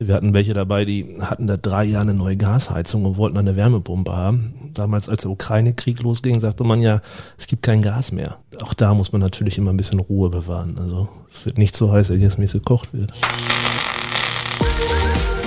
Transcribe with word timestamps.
Wir 0.00 0.14
hatten 0.14 0.32
welche 0.32 0.54
dabei, 0.54 0.84
die 0.84 1.16
hatten 1.20 1.48
da 1.48 1.56
drei 1.56 1.82
Jahre 1.82 2.02
eine 2.02 2.14
neue 2.14 2.36
Gasheizung 2.36 3.04
und 3.04 3.16
wollten 3.16 3.36
eine 3.36 3.56
Wärmepumpe 3.56 4.14
haben. 4.14 4.54
Damals, 4.72 5.08
als 5.08 5.22
der 5.22 5.32
Ukraine-Krieg 5.32 5.98
losging, 5.98 6.38
sagte 6.38 6.62
man 6.62 6.80
ja, 6.80 7.00
es 7.36 7.48
gibt 7.48 7.64
kein 7.64 7.82
Gas 7.82 8.12
mehr. 8.12 8.36
Auch 8.62 8.74
da 8.74 8.94
muss 8.94 9.10
man 9.10 9.20
natürlich 9.20 9.58
immer 9.58 9.72
ein 9.72 9.76
bisschen 9.76 9.98
Ruhe 9.98 10.30
bewahren. 10.30 10.78
Also 10.78 11.08
es 11.32 11.44
wird 11.44 11.58
nicht 11.58 11.74
so 11.74 11.90
heiß, 11.90 12.12
als 12.12 12.38
es 12.38 12.52
gekocht 12.52 12.90
wird. 12.92 13.12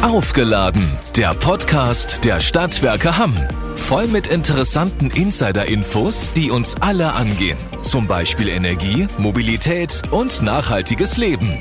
Aufgeladen, 0.02 0.83
der 1.15 1.33
Podcast 1.33 2.26
der 2.26 2.42
Stadtwerke 2.42 3.18
Hamm. 3.18 3.38
Voll 3.76 4.08
mit 4.08 4.28
interessanten 4.28 5.12
Insider-Infos, 5.12 6.33
die 6.36 6.52
uns 6.52 6.76
alle 6.81 7.13
angehen. 7.13 7.58
Zum 7.83 8.06
Beispiel 8.06 8.49
Energie, 8.49 9.08
Mobilität 9.18 10.02
und 10.12 10.42
nachhaltiges 10.42 11.15
Leben. 11.15 11.58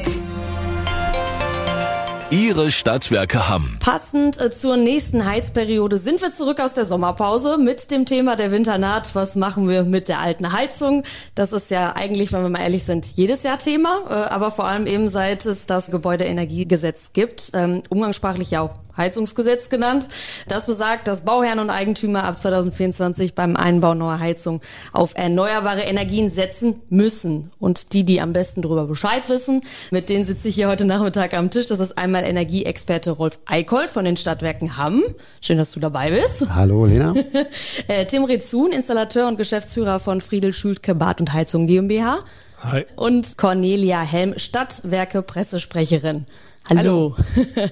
Ihre 2.31 2.71
Stadtwerke 2.71 3.49
Hamm. 3.49 3.79
Passend 3.81 4.41
äh, 4.41 4.51
zur 4.51 4.77
nächsten 4.77 5.25
Heizperiode 5.25 5.99
sind 5.99 6.23
wir 6.23 6.31
zurück 6.31 6.61
aus 6.61 6.75
der 6.75 6.85
Sommerpause 6.85 7.59
mit 7.59 7.91
dem 7.91 8.07
Thema 8.07 8.37
der 8.37 8.53
Winternaht. 8.53 9.17
Was 9.17 9.35
machen 9.35 9.69
wir 9.69 9.83
mit 9.83 10.07
der 10.07 10.21
alten 10.21 10.53
Heizung? 10.53 11.03
Das 11.35 11.53
ist 11.53 11.73
ja 11.73 11.97
eigentlich, 11.97 12.33
wenn 12.33 12.43
wir 12.43 12.49
mal 12.49 12.61
ehrlich 12.61 12.85
sind, 12.85 13.05
jedes 13.05 13.43
Jahr 13.43 13.59
Thema, 13.59 14.03
äh, 14.09 14.13
aber 14.13 14.53
vor 14.53 14.69
allem 14.69 14.87
eben 14.87 15.09
seit 15.09 15.45
es 15.45 15.67
das 15.67 15.91
Gebäudeenergiegesetz 15.91 17.13
gibt, 17.15 17.51
ähm, 17.53 17.83
umgangssprachlich 17.89 18.53
ja 18.53 18.61
auch 18.61 18.79
Heizungsgesetz 18.97 19.69
genannt. 19.69 20.07
Das 20.47 20.67
besagt, 20.67 21.09
dass 21.09 21.23
Bauherren 21.23 21.59
und 21.59 21.71
Eigentümer 21.71 22.25
ab 22.25 22.39
2024 22.39 23.35
beim 23.35 23.57
Einbau 23.57 23.95
neuer 23.95 24.21
Heizung 24.21 24.61
auf 24.93 25.13
erneuerbare 25.17 25.83
Energien 25.83 26.31
setzen 26.31 26.81
müssen. 26.91 27.51
Und 27.59 27.93
die, 27.93 28.05
die 28.05 28.21
am 28.21 28.33
besten 28.33 28.63
darüber 28.63 28.87
Bescheid 28.87 29.29
wissen, 29.29 29.63
mit 29.91 30.09
denen 30.09 30.25
sitze 30.25 30.49
ich 30.49 30.55
hier 30.55 30.69
heute 30.69 30.85
Nachmittag 30.85 31.35
am 31.35 31.51
Tisch. 31.51 31.67
Das 31.67 31.81
ist 31.81 31.99
einmal 31.99 32.20
Energieexperte 32.25 33.11
Rolf 33.13 33.39
Eickholt 33.47 33.91
von 33.91 34.05
den 34.05 34.17
Stadtwerken 34.17 34.77
Hamm. 34.77 35.03
Schön, 35.41 35.59
dass 35.59 35.73
du 35.73 35.81
dabei 35.81 36.11
bist. 36.11 36.55
Hallo, 36.55 36.85
Lena. 36.85 37.15
Äh, 37.89 38.07
Tim 38.07 38.25
Rezun, 38.25 38.73
Installateur 38.73 39.27
und 39.27 39.37
Geschäftsführer 39.37 40.01
von 40.01 40.21
Friedel 40.21 40.53
Schülke 40.53 40.95
Bad 40.95 41.21
und 41.21 41.33
Heizung 41.33 41.67
GmbH. 41.67 42.19
Hi. 42.63 42.85
Und 42.97 43.39
Cornelia 43.39 44.03
Helm, 44.03 44.35
Stadtwerke 44.37 45.23
Pressesprecherin. 45.23 46.27
Hallo. 46.69 47.17
Hallo. 47.17 47.17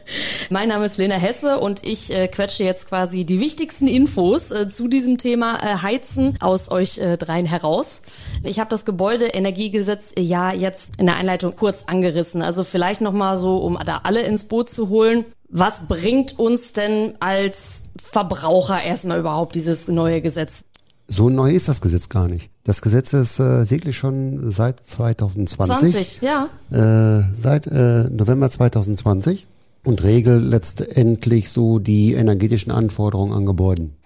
mein 0.50 0.68
Name 0.68 0.86
ist 0.86 0.96
Lena 0.96 1.14
Hesse 1.14 1.60
und 1.60 1.84
ich 1.84 2.12
äh, 2.12 2.26
quetsche 2.26 2.64
jetzt 2.64 2.88
quasi 2.88 3.24
die 3.24 3.38
wichtigsten 3.38 3.86
Infos 3.86 4.50
äh, 4.50 4.68
zu 4.68 4.88
diesem 4.88 5.18
Thema 5.18 5.58
äh, 5.62 5.82
Heizen 5.82 6.34
aus 6.40 6.70
euch 6.70 6.98
äh, 6.98 7.16
dreien 7.16 7.46
heraus. 7.46 8.02
Ich 8.42 8.58
habe 8.58 8.70
das 8.70 8.84
Gebäudeenergiegesetz 8.84 10.12
äh, 10.16 10.22
ja 10.22 10.52
jetzt 10.52 10.98
in 10.98 11.06
der 11.06 11.16
Einleitung 11.16 11.54
kurz 11.54 11.84
angerissen. 11.84 12.42
Also 12.42 12.64
vielleicht 12.64 13.00
nochmal 13.00 13.36
so, 13.38 13.58
um 13.58 13.78
da 13.84 14.00
alle 14.02 14.22
ins 14.22 14.44
Boot 14.44 14.68
zu 14.68 14.88
holen. 14.88 15.24
Was 15.48 15.86
bringt 15.86 16.38
uns 16.38 16.72
denn 16.72 17.14
als 17.20 17.84
Verbraucher 18.02 18.82
erstmal 18.82 19.20
überhaupt 19.20 19.54
dieses 19.54 19.86
neue 19.88 20.20
Gesetz? 20.20 20.64
So 21.06 21.30
neu 21.30 21.52
ist 21.52 21.68
das 21.68 21.80
Gesetz 21.80 22.08
gar 22.08 22.28
nicht. 22.28 22.50
Das 22.68 22.82
Gesetz 22.82 23.14
ist 23.14 23.40
äh, 23.40 23.70
wirklich 23.70 23.96
schon 23.96 24.52
seit 24.52 24.84
2020. 24.84 25.90
20, 25.90 26.20
ja. 26.20 26.50
Äh, 26.70 27.24
seit 27.34 27.66
äh, 27.66 28.10
November 28.10 28.50
2020 28.50 29.46
und 29.84 30.02
regelt 30.02 30.44
letztendlich 30.44 31.48
so 31.48 31.78
die 31.78 32.12
energetischen 32.12 32.70
Anforderungen 32.70 33.32
an 33.32 33.46
Gebäuden. 33.46 33.96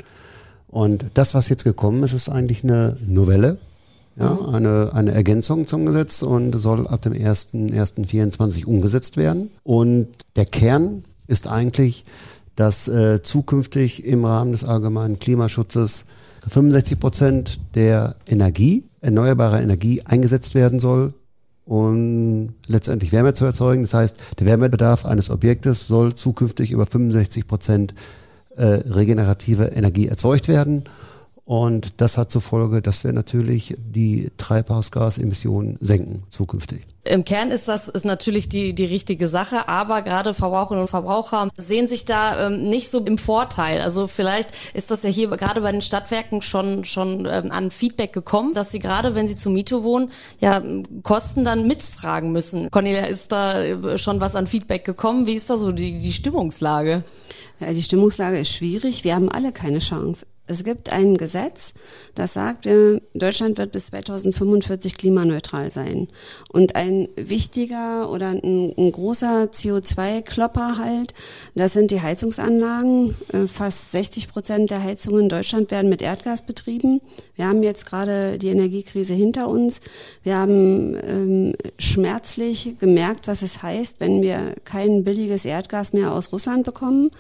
Und 0.69 1.07
das, 1.15 1.35
was 1.35 1.49
jetzt 1.49 1.65
gekommen 1.65 2.05
ist, 2.05 2.13
ist 2.13 2.29
eigentlich 2.29 2.63
eine 2.63 2.97
Novelle, 3.05 3.59
ja, 4.15 4.39
eine, 4.53 4.93
eine 4.95 5.11
Ergänzung 5.11 5.67
zum 5.67 5.85
Gesetz 5.85 6.23
und 6.23 6.57
soll 6.57 6.87
ab 6.87 7.03
dem 7.03 7.15
1.1.24 7.15 8.65
umgesetzt 8.67 9.17
werden. 9.17 9.51
Und 9.65 10.07
der 10.37 10.47
Kern 10.47 11.03
ist 11.27 11.49
eigentlich, 11.49 12.05
dass 12.55 12.87
äh, 12.87 13.23
zukünftig 13.23 14.05
im 14.05 14.25
Rahmen 14.25 14.53
des 14.53 14.63
allgemeinen 14.63 15.19
Klimaschutzes 15.19 16.05
65 16.49 16.99
Prozent 16.99 17.61
der 17.75 18.17
Energie, 18.27 18.85
erneuerbare 19.01 19.63
Energie 19.63 20.03
eingesetzt 20.03 20.55
werden 20.55 20.79
soll, 20.79 21.15
um 21.65 22.55
letztendlich 22.67 23.13
Wärme 23.13 23.35
zu 23.35 23.45
erzeugen. 23.45 23.83
Das 23.83 23.95
heißt, 23.95 24.17
der 24.39 24.47
Wärmebedarf 24.47 25.07
eines 25.07 25.31
Objektes 25.31 25.87
soll 25.87 26.15
zukünftig 26.15 26.71
über 26.71 26.87
65 26.87 27.47
Prozent 27.47 27.95
äh, 28.57 28.65
regenerative 28.65 29.65
Energie 29.65 30.09
erzeugt 30.09 30.49
werden. 30.49 30.85
Und 31.45 32.01
das 32.01 32.19
hat 32.19 32.31
zur 32.31 32.41
Folge, 32.41 32.83
dass 32.83 33.05
wir 33.05 33.13
natürlich 33.13 33.77
die 33.79 34.31
Treibhausgasemissionen 34.37 35.77
senken 35.81 36.25
zukünftig. 36.29 36.87
Im 37.05 37.25
Kern 37.25 37.51
ist 37.51 37.67
das 37.67 37.89
ist 37.89 38.05
natürlich 38.05 38.49
die, 38.49 38.75
die 38.75 38.85
richtige 38.85 39.27
Sache, 39.27 39.69
aber 39.69 40.03
gerade 40.03 40.35
Verbraucherinnen 40.35 40.83
und 40.83 40.89
Verbraucher 40.89 41.51
sehen 41.57 41.89
sich 41.89 42.05
da 42.05 42.47
ähm, 42.47 42.69
nicht 42.69 42.91
so 42.91 43.01
im 43.01 43.19
Vorteil. 43.19 43.81
Also 43.81 44.07
vielleicht 44.07 44.51
ist 44.75 44.93
das 44.93 45.03
ja 45.03 45.11
hier 45.11 45.29
gerade 45.29 45.63
bei 45.63 45.73
den 45.73 45.81
Stadtwerken 45.81 46.43
schon, 46.43 46.85
schon 46.85 47.27
ähm, 47.27 47.51
an 47.51 47.73
Feedback 47.73 48.13
gekommen, 48.13 48.55
dass 48.55 48.71
sie 48.71 48.79
gerade, 48.79 49.17
wenn 49.17 49.27
sie 49.27 49.37
zu 49.37 49.51
Miete 49.51 49.83
wohnen, 49.83 50.13
ja 50.39 50.63
Kosten 51.03 51.43
dann 51.43 51.67
mittragen 51.67 52.31
müssen. 52.31 52.71
Cornelia, 52.71 53.07
ist 53.07 53.33
da 53.33 53.61
äh, 53.61 53.99
schon 53.99 54.21
was 54.21 54.37
an 54.37 54.47
Feedback 54.47 54.85
gekommen? 54.85 55.27
Wie 55.27 55.35
ist 55.35 55.51
da 55.51 55.57
so 55.57 55.73
die, 55.73 55.99
die 55.99 56.13
Stimmungslage? 56.13 57.03
Ja, 57.59 57.73
die 57.73 57.83
Stimmungslage 57.83 58.39
ist 58.39 58.53
schwierig. 58.53 59.03
Wir 59.03 59.17
haben 59.17 59.29
alle 59.29 59.51
keine 59.51 59.81
Chance. 59.81 60.27
Es 60.49 60.65
gibt 60.65 60.93
ein 60.93 61.17
Gesetz, 61.17 61.75
das 62.17 62.35
sagt, 62.35 62.67
äh, 62.67 63.01
Deutschland 63.15 63.59
wird 63.59 63.71
bis 63.71 63.87
2045 63.87 64.97
klimaneutral 64.97 65.71
sein. 65.71 66.09
Und 66.53 66.75
ein 66.75 67.07
wichtiger 67.15 68.11
oder 68.11 68.31
ein, 68.31 68.75
ein 68.77 68.91
großer 68.91 69.45
CO2-Klopper 69.45 70.79
halt, 70.79 71.15
das 71.55 71.75
sind 71.75 71.93
die 71.93 72.01
Heizungsanlagen. 72.01 73.15
Äh, 73.33 73.47
fast 73.47 73.93
60 73.93 74.29
Prozent 74.29 74.71
der 74.71 74.83
Heizungen 74.83 75.23
in 75.23 75.29
Deutschland 75.29 75.71
werden 75.71 75.89
mit 75.89 76.03
Erdgas 76.03 76.45
betrieben. 76.45 77.01
Wir 77.37 77.47
haben 77.47 77.63
jetzt 77.63 77.87
gerade 77.87 78.37
die 78.37 78.49
Energiekrise 78.49 79.15
hinter 79.15 79.49
uns. 79.49 79.81
Wir 80.25 80.37
haben 80.37 80.97
ähm, 81.07 81.55
schmerzlich 81.79 82.77
gemerkt, 82.81 83.29
was 83.29 83.43
es 83.43 83.63
heißt, 83.63 84.01
wenn 84.01 84.23
wir 84.23 84.57
kein 84.65 85.05
billiges 85.05 85.45
Erdgas 85.45 85.93
mehr 85.93 86.13
aus 86.13 86.33
Russland 86.33 86.65
bekommen. 86.65 87.11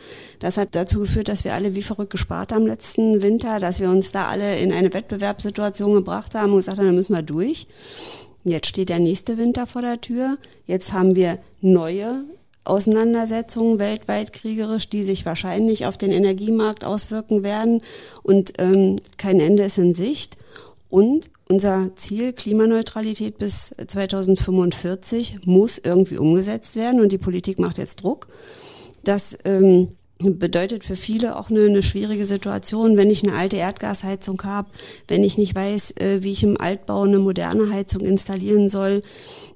Das 0.40 0.56
hat 0.56 0.74
dazu 0.74 0.98
geführt, 0.98 1.28
dass 1.28 1.44
wir 1.44 1.54
alle 1.54 1.76
wie 1.76 1.82
verrückt 1.82 2.10
gespart 2.10 2.52
haben 2.52 2.66
letzten 2.66 3.11
Winter, 3.20 3.60
dass 3.60 3.80
wir 3.80 3.90
uns 3.90 4.12
da 4.12 4.28
alle 4.28 4.56
in 4.58 4.72
eine 4.72 4.94
Wettbewerbssituation 4.94 5.92
gebracht 5.92 6.34
haben 6.34 6.52
und 6.52 6.58
gesagt 6.58 6.78
haben, 6.78 6.86
da 6.86 6.92
müssen 6.92 7.14
wir 7.14 7.22
durch. 7.22 7.66
Jetzt 8.44 8.68
steht 8.68 8.88
der 8.88 9.00
nächste 9.00 9.36
Winter 9.36 9.66
vor 9.66 9.82
der 9.82 10.00
Tür. 10.00 10.38
Jetzt 10.66 10.92
haben 10.92 11.14
wir 11.14 11.38
neue 11.60 12.24
Auseinandersetzungen 12.64 13.78
weltweit 13.78 14.32
kriegerisch, 14.32 14.88
die 14.88 15.02
sich 15.02 15.26
wahrscheinlich 15.26 15.86
auf 15.86 15.96
den 15.96 16.12
Energiemarkt 16.12 16.84
auswirken 16.84 17.42
werden. 17.42 17.82
Und 18.22 18.54
ähm, 18.58 18.96
kein 19.18 19.40
Ende 19.40 19.64
ist 19.64 19.78
in 19.78 19.94
Sicht. 19.94 20.36
Und 20.88 21.30
unser 21.48 21.90
Ziel 21.96 22.32
Klimaneutralität 22.32 23.38
bis 23.38 23.74
2045 23.86 25.46
muss 25.46 25.78
irgendwie 25.78 26.18
umgesetzt 26.18 26.76
werden. 26.76 27.00
Und 27.00 27.12
die 27.12 27.18
Politik 27.18 27.58
macht 27.58 27.78
jetzt 27.78 28.02
Druck. 28.02 28.28
Das 29.02 29.36
ähm, 29.44 29.88
bedeutet 30.22 30.84
für 30.84 30.96
viele 30.96 31.36
auch 31.36 31.50
eine, 31.50 31.64
eine 31.64 31.82
schwierige 31.82 32.26
Situation, 32.26 32.96
wenn 32.96 33.10
ich 33.10 33.22
eine 33.22 33.36
alte 33.36 33.56
Erdgasheizung 33.56 34.42
habe, 34.44 34.68
wenn 35.08 35.24
ich 35.24 35.38
nicht 35.38 35.54
weiß, 35.54 35.96
äh, 35.98 36.22
wie 36.22 36.32
ich 36.32 36.42
im 36.42 36.60
Altbau 36.60 37.02
eine 37.02 37.18
moderne 37.18 37.70
Heizung 37.72 38.02
installieren 38.02 38.68
soll. 38.68 39.02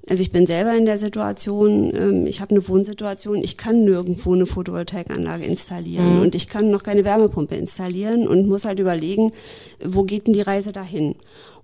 Also 0.09 0.21
ich 0.21 0.31
bin 0.31 0.45
selber 0.45 0.73
in 0.75 0.85
der 0.85 0.97
Situation, 0.97 1.93
ähm, 1.95 2.27
ich 2.27 2.39
habe 2.39 2.51
eine 2.51 2.67
Wohnsituation, 2.67 3.43
ich 3.43 3.57
kann 3.57 3.83
nirgendwo 3.83 4.33
eine 4.33 4.45
Photovoltaikanlage 4.45 5.45
installieren 5.45 6.15
mhm. 6.15 6.21
und 6.21 6.35
ich 6.35 6.47
kann 6.47 6.71
noch 6.71 6.83
keine 6.83 7.03
Wärmepumpe 7.03 7.55
installieren 7.55 8.27
und 8.27 8.47
muss 8.47 8.65
halt 8.65 8.79
überlegen, 8.79 9.31
wo 9.83 10.03
geht 10.03 10.27
denn 10.27 10.33
die 10.33 10.41
Reise 10.41 10.71
dahin? 10.71 11.15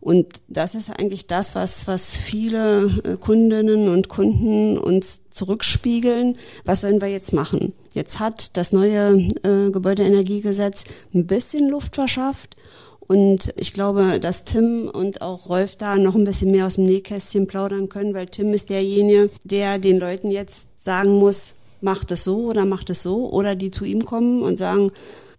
Und 0.04 0.28
das 0.50 0.76
ist 0.76 0.90
eigentlich 0.90 1.28
das, 1.28 1.56
was, 1.56 1.88
was 1.88 2.12
viele 2.14 2.92
äh, 3.06 3.16
Kundinnen 3.16 3.88
und 3.88 4.10
Kunden 4.10 4.78
uns 4.78 5.22
zurückspiegeln. 5.30 6.36
Was 6.66 6.82
sollen 6.82 7.00
wir 7.00 7.08
jetzt 7.08 7.32
machen? 7.32 7.74
Jetzt 7.94 8.20
hat 8.20 8.58
das 8.58 8.74
neue 8.74 9.30
äh, 9.44 9.72
Gebäudeenergiegesetz 9.72 10.86
ein 11.14 11.28
bisschen 11.28 11.70
Luft 11.70 11.96
verschafft. 11.96 12.56
Und 13.00 13.54
ich 13.58 13.74
glaube, 13.74 14.20
dass 14.20 14.46
Tim 14.46 14.90
und 14.92 15.22
auch 15.22 15.50
Rolf 15.50 15.76
da 15.76 15.98
noch 15.98 16.16
ein 16.16 16.24
bisschen 16.24 16.52
mehr 16.52 16.66
aus 16.66 16.76
dem 16.76 16.86
Nähkästchen 16.86 17.48
plaudern 17.48 17.90
können, 17.90 18.14
weil 18.14 18.28
Tim 18.28 18.54
ist 18.54 18.70
derjenige, 18.70 19.30
der 19.44 19.78
den 19.78 20.00
Leuten 20.00 20.32
jetzt 20.32 20.66
sagen 20.80 21.20
muss, 21.20 21.56
macht 21.82 22.12
es 22.12 22.24
so 22.24 22.46
oder 22.46 22.66
macht 22.66 22.90
es 22.90 23.04
so, 23.04 23.30
oder 23.30 23.56
die 23.56 23.72
zu 23.72 23.84
ihm 23.84 24.06
kommen 24.06 24.42
und 24.42 24.58
sagen, 24.58 24.92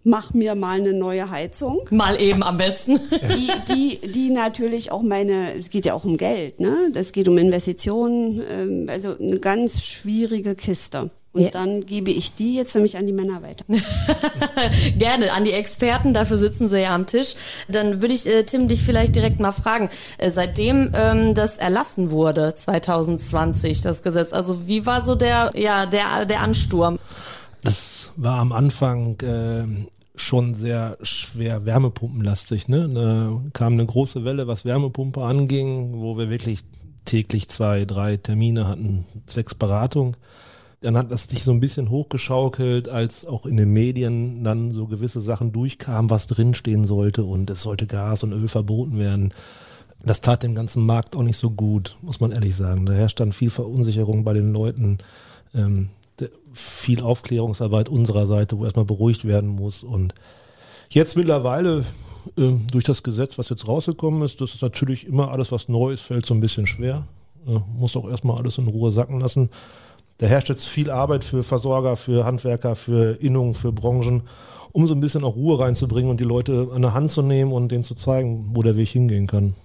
mach 0.03 0.33
mir 0.33 0.55
mal 0.55 0.79
eine 0.79 0.93
neue 0.93 1.29
Heizung. 1.29 1.81
Mal 1.89 2.21
eben 2.21 2.43
am 2.43 2.57
besten. 2.57 2.99
Die, 3.11 3.99
die, 4.01 4.11
die 4.11 4.29
natürlich 4.29 4.91
auch 4.91 5.01
meine, 5.01 5.55
es 5.55 5.69
geht 5.69 5.85
ja 5.85 5.93
auch 5.93 6.05
um 6.05 6.17
Geld, 6.17 6.59
ne? 6.59 6.91
Das 6.93 7.11
geht 7.11 7.27
um 7.27 7.37
Investitionen, 7.37 8.43
ähm, 8.49 8.85
also 8.87 9.17
eine 9.17 9.39
ganz 9.39 9.83
schwierige 9.83 10.55
Kiste. 10.55 11.09
Und 11.35 11.41
Ja. 11.41 11.49
dann 11.49 11.85
gebe 11.85 12.11
ich 12.11 12.33
die 12.33 12.55
jetzt 12.55 12.73
nämlich 12.75 12.95
an 12.97 13.05
die 13.05 13.11
Männer 13.11 13.41
weiter. 13.43 13.65
Gerne 14.97 15.33
an 15.33 15.43
die 15.43 15.51
Experten, 15.51 16.13
dafür 16.13 16.37
sitzen 16.37 16.69
sie 16.69 16.79
ja 16.81 16.95
am 16.95 17.07
Tisch. 17.07 17.35
Dann 17.67 18.01
würde 18.01 18.13
ich, 18.13 18.25
äh, 18.25 18.43
Tim, 18.43 18.69
dich 18.69 18.81
vielleicht 18.81 19.15
direkt 19.15 19.41
mal 19.41 19.51
fragen, 19.51 19.89
äh, 20.17 20.31
seitdem 20.31 20.91
ähm, 20.93 21.35
das 21.35 21.57
erlassen 21.57 22.09
wurde, 22.09 22.55
2020, 22.55 23.81
das 23.81 24.01
Gesetz, 24.01 24.31
also 24.31 24.65
wie 24.65 24.85
war 24.85 25.01
so 25.01 25.15
der, 25.15 25.49
ja, 25.55 25.85
der, 25.85 26.25
der 26.25 26.39
Ansturm? 26.39 26.99
Das 27.63 28.13
war 28.15 28.39
am 28.39 28.53
Anfang 28.53 29.19
äh, 29.19 29.65
schon 30.15 30.55
sehr 30.55 30.97
schwer 31.01 31.65
wärmepumpenlastig. 31.65 32.69
Ne? 32.69 32.87
Da 32.93 33.41
kam 33.51 33.73
eine 33.73 33.85
große 33.85 34.23
Welle, 34.23 34.47
was 34.47 34.63
Wärmepumpe 34.63 35.21
anging, 35.21 35.99
wo 35.99 36.17
wir 36.17 36.29
wirklich 36.29 36.59
täglich 37.03 37.49
zwei, 37.49 37.83
drei 37.83 38.15
Termine 38.15 38.69
hatten, 38.69 39.05
zwecks 39.27 39.53
Beratung. 39.53 40.15
Dann 40.81 40.97
hat 40.97 41.11
das 41.11 41.23
sich 41.23 41.43
so 41.43 41.51
ein 41.51 41.59
bisschen 41.59 41.89
hochgeschaukelt, 41.89 42.89
als 42.89 43.25
auch 43.25 43.45
in 43.45 43.57
den 43.57 43.71
Medien 43.71 44.43
dann 44.43 44.73
so 44.73 44.87
gewisse 44.87 45.21
Sachen 45.21 45.51
durchkamen, 45.51 46.09
was 46.09 46.27
drinstehen 46.27 46.85
sollte 46.85 47.23
und 47.23 47.49
es 47.49 47.61
sollte 47.61 47.87
Gas 47.87 48.23
und 48.23 48.33
Öl 48.33 48.47
verboten 48.47 48.99
werden. 48.99 49.33
Das 50.03 50.21
tat 50.21 50.43
dem 50.43 50.53
ganzen 50.53 50.85
Markt 50.85 51.15
auch 51.15 51.23
nicht 51.23 51.37
so 51.37 51.49
gut, 51.49 51.97
muss 52.01 52.19
man 52.19 52.31
ehrlich 52.31 52.55
sagen. 52.55 52.85
Da 52.85 52.93
herrscht 52.93 53.19
dann 53.19 53.31
viel 53.31 53.49
Verunsicherung 53.49 54.23
bei 54.23 54.33
den 54.33 54.53
Leuten, 54.53 54.99
ähm, 55.55 55.89
viel 56.53 57.01
Aufklärungsarbeit 57.01 57.89
unserer 57.89 58.27
Seite, 58.27 58.57
wo 58.57 58.63
erstmal 58.63 58.85
beruhigt 58.85 59.25
werden 59.25 59.49
muss. 59.49 59.83
Und 59.83 60.13
jetzt 60.89 61.17
mittlerweile 61.17 61.83
ähm, 62.37 62.67
durch 62.71 62.85
das 62.85 63.03
Gesetz, 63.03 63.37
was 63.37 63.49
jetzt 63.49 63.67
rausgekommen 63.67 64.21
ist, 64.23 64.41
das 64.41 64.53
ist 64.53 64.61
natürlich 64.61 65.07
immer 65.07 65.31
alles, 65.31 65.51
was 65.51 65.67
neu 65.69 65.91
ist, 65.91 66.01
fällt 66.01 66.25
so 66.25 66.33
ein 66.33 66.41
bisschen 66.41 66.67
schwer. 66.67 67.07
Äh, 67.47 67.59
muss 67.77 67.95
auch 67.95 68.09
erstmal 68.09 68.37
alles 68.37 68.57
in 68.57 68.67
Ruhe 68.67 68.91
sacken 68.91 69.19
lassen. 69.19 69.49
Da 70.17 70.27
herrscht 70.27 70.49
jetzt 70.49 70.65
viel 70.65 70.89
Arbeit 70.89 71.25
für 71.25 71.43
Versorger, 71.43 71.97
für 71.97 72.25
Handwerker, 72.25 72.75
für 72.75 73.21
Innungen, 73.21 73.53
für 73.53 73.73
Branchen, 73.73 74.23
um 74.71 74.87
so 74.87 74.93
ein 74.93 75.01
bisschen 75.01 75.23
auch 75.25 75.35
Ruhe 75.35 75.59
reinzubringen 75.59 76.09
und 76.09 76.19
die 76.19 76.25
Leute 76.25 76.69
an 76.73 76.81
der 76.81 76.93
Hand 76.93 77.11
zu 77.11 77.21
nehmen 77.21 77.51
und 77.51 77.69
denen 77.69 77.83
zu 77.83 77.95
zeigen, 77.95 78.51
wo 78.53 78.63
der 78.63 78.77
Weg 78.77 78.89
hingehen 78.89 79.27
kann. 79.27 79.55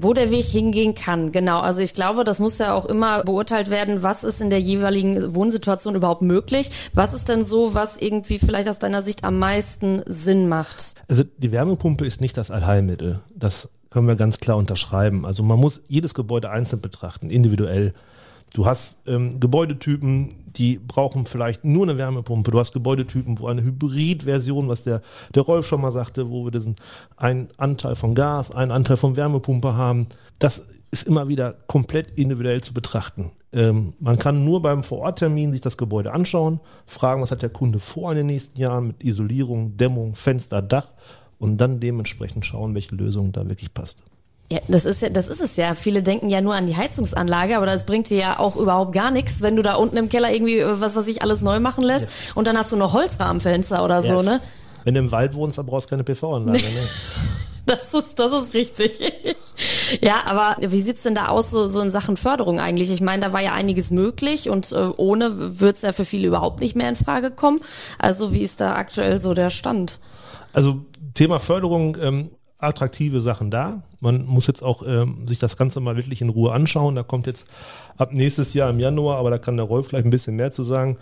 Wo 0.00 0.14
der 0.14 0.30
Weg 0.30 0.44
hingehen 0.44 0.94
kann, 0.94 1.32
genau. 1.32 1.60
Also 1.60 1.80
ich 1.80 1.92
glaube, 1.92 2.24
das 2.24 2.38
muss 2.38 2.56
ja 2.58 2.72
auch 2.72 2.86
immer 2.86 3.24
beurteilt 3.24 3.68
werden, 3.68 4.02
was 4.02 4.22
ist 4.24 4.40
in 4.40 4.48
der 4.48 4.60
jeweiligen 4.60 5.34
Wohnsituation 5.34 5.96
überhaupt 5.96 6.22
möglich. 6.22 6.70
Was 6.94 7.14
ist 7.14 7.28
denn 7.28 7.44
so, 7.44 7.74
was 7.74 7.98
irgendwie 7.98 8.38
vielleicht 8.38 8.68
aus 8.68 8.78
deiner 8.78 9.02
Sicht 9.02 9.24
am 9.24 9.38
meisten 9.38 10.02
Sinn 10.06 10.48
macht? 10.48 10.94
Also 11.08 11.24
die 11.36 11.52
Wärmepumpe 11.52 12.06
ist 12.06 12.20
nicht 12.20 12.36
das 12.36 12.50
Allheilmittel. 12.50 13.20
Das 13.34 13.68
können 13.90 14.06
wir 14.06 14.16
ganz 14.16 14.38
klar 14.38 14.56
unterschreiben. 14.56 15.26
Also 15.26 15.42
man 15.42 15.58
muss 15.58 15.80
jedes 15.88 16.14
Gebäude 16.14 16.48
einzeln 16.48 16.80
betrachten, 16.80 17.28
individuell. 17.28 17.92
Du 18.54 18.66
hast 18.66 18.98
ähm, 19.06 19.40
Gebäudetypen, 19.40 20.34
die 20.56 20.78
brauchen 20.78 21.26
vielleicht 21.26 21.64
nur 21.64 21.84
eine 21.84 21.98
Wärmepumpe. 21.98 22.50
Du 22.50 22.58
hast 22.58 22.72
Gebäudetypen, 22.72 23.38
wo 23.38 23.46
eine 23.46 23.62
Hybridversion, 23.62 24.68
was 24.68 24.82
der, 24.82 25.02
der 25.34 25.42
Rolf 25.42 25.66
schon 25.66 25.80
mal 25.80 25.92
sagte, 25.92 26.30
wo 26.30 26.44
wir 26.44 26.50
diesen 26.50 26.76
einen 27.16 27.48
Anteil 27.56 27.94
von 27.94 28.14
Gas, 28.14 28.50
einen 28.50 28.72
Anteil 28.72 28.96
von 28.96 29.16
Wärmepumpe 29.16 29.74
haben. 29.74 30.06
Das 30.38 30.66
ist 30.90 31.06
immer 31.06 31.28
wieder 31.28 31.54
komplett 31.66 32.18
individuell 32.18 32.62
zu 32.62 32.72
betrachten. 32.72 33.30
Ähm, 33.52 33.94
man 34.00 34.18
kann 34.18 34.44
nur 34.44 34.62
beim 34.62 34.82
Vororttermin 34.82 35.52
sich 35.52 35.60
das 35.60 35.76
Gebäude 35.76 36.12
anschauen, 36.12 36.60
fragen, 36.86 37.22
was 37.22 37.30
hat 37.30 37.42
der 37.42 37.48
Kunde 37.50 37.78
vor 37.78 38.10
in 38.10 38.18
den 38.18 38.26
nächsten 38.26 38.58
Jahren 38.60 38.88
mit 38.88 39.04
Isolierung, 39.04 39.76
Dämmung, 39.76 40.14
Fenster, 40.14 40.62
Dach 40.62 40.92
und 41.38 41.58
dann 41.58 41.80
dementsprechend 41.80 42.44
schauen, 42.44 42.74
welche 42.74 42.94
Lösung 42.94 43.32
da 43.32 43.48
wirklich 43.48 43.72
passt. 43.72 44.02
Ja, 44.50 44.60
das 44.68 44.86
ist 44.86 45.02
ja, 45.02 45.10
das 45.10 45.28
ist 45.28 45.40
es 45.42 45.56
ja. 45.56 45.74
Viele 45.74 46.02
denken 46.02 46.30
ja 46.30 46.40
nur 46.40 46.54
an 46.54 46.66
die 46.66 46.76
Heizungsanlage, 46.76 47.56
aber 47.56 47.66
das 47.66 47.84
bringt 47.84 48.08
dir 48.08 48.18
ja 48.18 48.38
auch 48.38 48.56
überhaupt 48.56 48.92
gar 48.92 49.10
nichts, 49.10 49.42
wenn 49.42 49.56
du 49.56 49.62
da 49.62 49.74
unten 49.74 49.96
im 49.98 50.08
Keller 50.08 50.32
irgendwie 50.32 50.58
äh, 50.58 50.80
was, 50.80 50.96
was 50.96 51.06
ich 51.06 51.20
alles 51.22 51.42
neu 51.42 51.60
machen 51.60 51.84
lässt 51.84 52.08
und 52.34 52.46
dann 52.46 52.56
hast 52.56 52.72
du 52.72 52.76
noch 52.76 52.94
Holzrahmenfenster 52.94 53.84
oder 53.84 54.00
so, 54.02 54.14
Yes. 54.14 54.24
ne? 54.24 54.40
Wenn 54.84 54.94
du 54.94 55.00
im 55.00 55.12
Wald 55.12 55.34
wohnst, 55.34 55.58
dann 55.58 55.66
brauchst 55.66 55.86
du 55.86 55.90
keine 55.90 56.04
PV-Anlage. 56.04 56.58
Ne? 56.58 56.64
Das 57.66 57.92
ist, 57.92 58.18
das 58.18 58.32
ist 58.32 58.54
richtig. 58.54 58.92
ja, 60.00 60.22
aber 60.24 60.56
wie 60.58 60.80
sieht's 60.80 61.02
denn 61.02 61.14
da 61.14 61.26
aus 61.28 61.50
so, 61.50 61.68
so 61.68 61.80
in 61.82 61.90
Sachen 61.90 62.16
Förderung 62.16 62.58
eigentlich? 62.60 62.90
Ich 62.90 63.02
meine, 63.02 63.22
da 63.26 63.34
war 63.34 63.42
ja 63.42 63.52
einiges 63.52 63.90
möglich 63.90 64.48
und 64.48 64.72
äh, 64.72 64.88
ohne 64.96 65.60
wird's 65.60 65.82
ja 65.82 65.92
für 65.92 66.06
viele 66.06 66.28
überhaupt 66.28 66.60
nicht 66.60 66.76
mehr 66.76 66.88
in 66.88 66.96
Frage 66.96 67.30
kommen. 67.30 67.58
Also 67.98 68.32
wie 68.32 68.40
ist 68.40 68.62
da 68.62 68.74
aktuell 68.76 69.20
so 69.20 69.34
der 69.34 69.50
Stand? 69.50 70.00
Also 70.54 70.80
Thema 71.12 71.38
Förderung, 71.40 71.98
ähm, 72.00 72.30
attraktive 72.58 73.20
Sachen 73.20 73.50
da. 73.50 73.82
Man 74.00 74.26
muss 74.26 74.46
jetzt 74.46 74.62
auch 74.62 74.82
ähm, 74.86 75.26
sich 75.26 75.38
das 75.38 75.56
Ganze 75.56 75.80
mal 75.80 75.96
wirklich 75.96 76.20
in 76.20 76.28
Ruhe 76.28 76.52
anschauen. 76.52 76.96
Da 76.96 77.02
kommt 77.02 77.26
jetzt 77.26 77.46
ab 77.96 78.12
nächstes 78.12 78.52
Jahr 78.54 78.70
im 78.70 78.80
Januar, 78.80 79.18
aber 79.18 79.30
da 79.30 79.38
kann 79.38 79.56
der 79.56 79.66
Rolf 79.66 79.88
gleich 79.88 80.04
ein 80.04 80.10
bisschen 80.10 80.36
mehr 80.36 80.50
zu 80.50 80.64
sagen. 80.64 80.98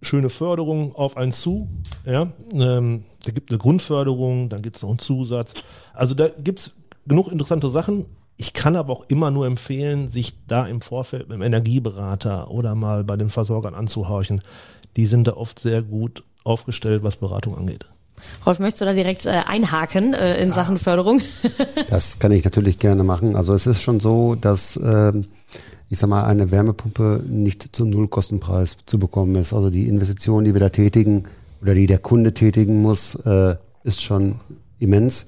Schöne 0.00 0.30
Förderung 0.30 0.94
auf 0.94 1.16
einen 1.16 1.32
zu. 1.32 1.68
Ja, 2.04 2.28
ähm, 2.52 3.04
da 3.24 3.32
gibt 3.32 3.50
eine 3.50 3.58
Grundförderung, 3.58 4.48
dann 4.48 4.62
gibt 4.62 4.76
es 4.76 4.82
noch 4.82 4.90
einen 4.90 4.98
Zusatz. 4.98 5.54
Also 5.92 6.14
da 6.14 6.28
gibt's 6.28 6.72
genug 7.06 7.28
interessante 7.28 7.68
Sachen. 7.68 8.06
Ich 8.36 8.52
kann 8.52 8.76
aber 8.76 8.92
auch 8.92 9.04
immer 9.08 9.30
nur 9.30 9.46
empfehlen, 9.46 10.08
sich 10.08 10.46
da 10.46 10.66
im 10.66 10.80
Vorfeld 10.80 11.28
mit 11.28 11.36
dem 11.36 11.42
Energieberater 11.42 12.50
oder 12.50 12.74
mal 12.74 13.04
bei 13.04 13.16
den 13.16 13.30
Versorgern 13.30 13.74
anzuhorchen. 13.74 14.42
Die 14.96 15.06
sind 15.06 15.28
da 15.28 15.34
oft 15.34 15.58
sehr 15.58 15.82
gut 15.82 16.24
aufgestellt, 16.44 17.02
was 17.02 17.16
Beratung 17.16 17.56
angeht. 17.56 17.86
Rolf, 18.46 18.58
möchtest 18.58 18.80
du 18.80 18.84
da 18.86 18.92
direkt 18.92 19.26
äh, 19.26 19.42
einhaken 19.46 20.14
äh, 20.14 20.42
in 20.42 20.50
Sachen 20.50 20.76
Förderung? 20.76 21.20
Das 21.90 22.18
kann 22.18 22.32
ich 22.32 22.44
natürlich 22.44 22.78
gerne 22.78 23.04
machen. 23.04 23.36
Also 23.36 23.52
es 23.52 23.66
ist 23.66 23.82
schon 23.82 24.00
so, 24.00 24.34
dass 24.34 24.80
ähm, 24.82 25.26
ich 25.92 25.98
sag 25.98 26.08
mal, 26.08 26.24
eine 26.24 26.50
Wärmepumpe 26.50 27.22
nicht 27.28 27.76
zum 27.76 27.90
Nullkostenpreis 27.90 28.78
zu 28.86 28.98
bekommen 28.98 29.34
ist. 29.36 29.52
Also 29.52 29.68
die 29.68 29.88
Investition, 29.88 30.42
die 30.44 30.54
wir 30.54 30.60
da 30.60 30.70
tätigen 30.70 31.24
oder 31.60 31.74
die 31.74 31.86
der 31.86 31.98
Kunde 31.98 32.32
tätigen 32.32 32.80
muss, 32.80 33.14
äh, 33.26 33.56
ist 33.84 34.02
schon 34.02 34.36
immens. 34.78 35.26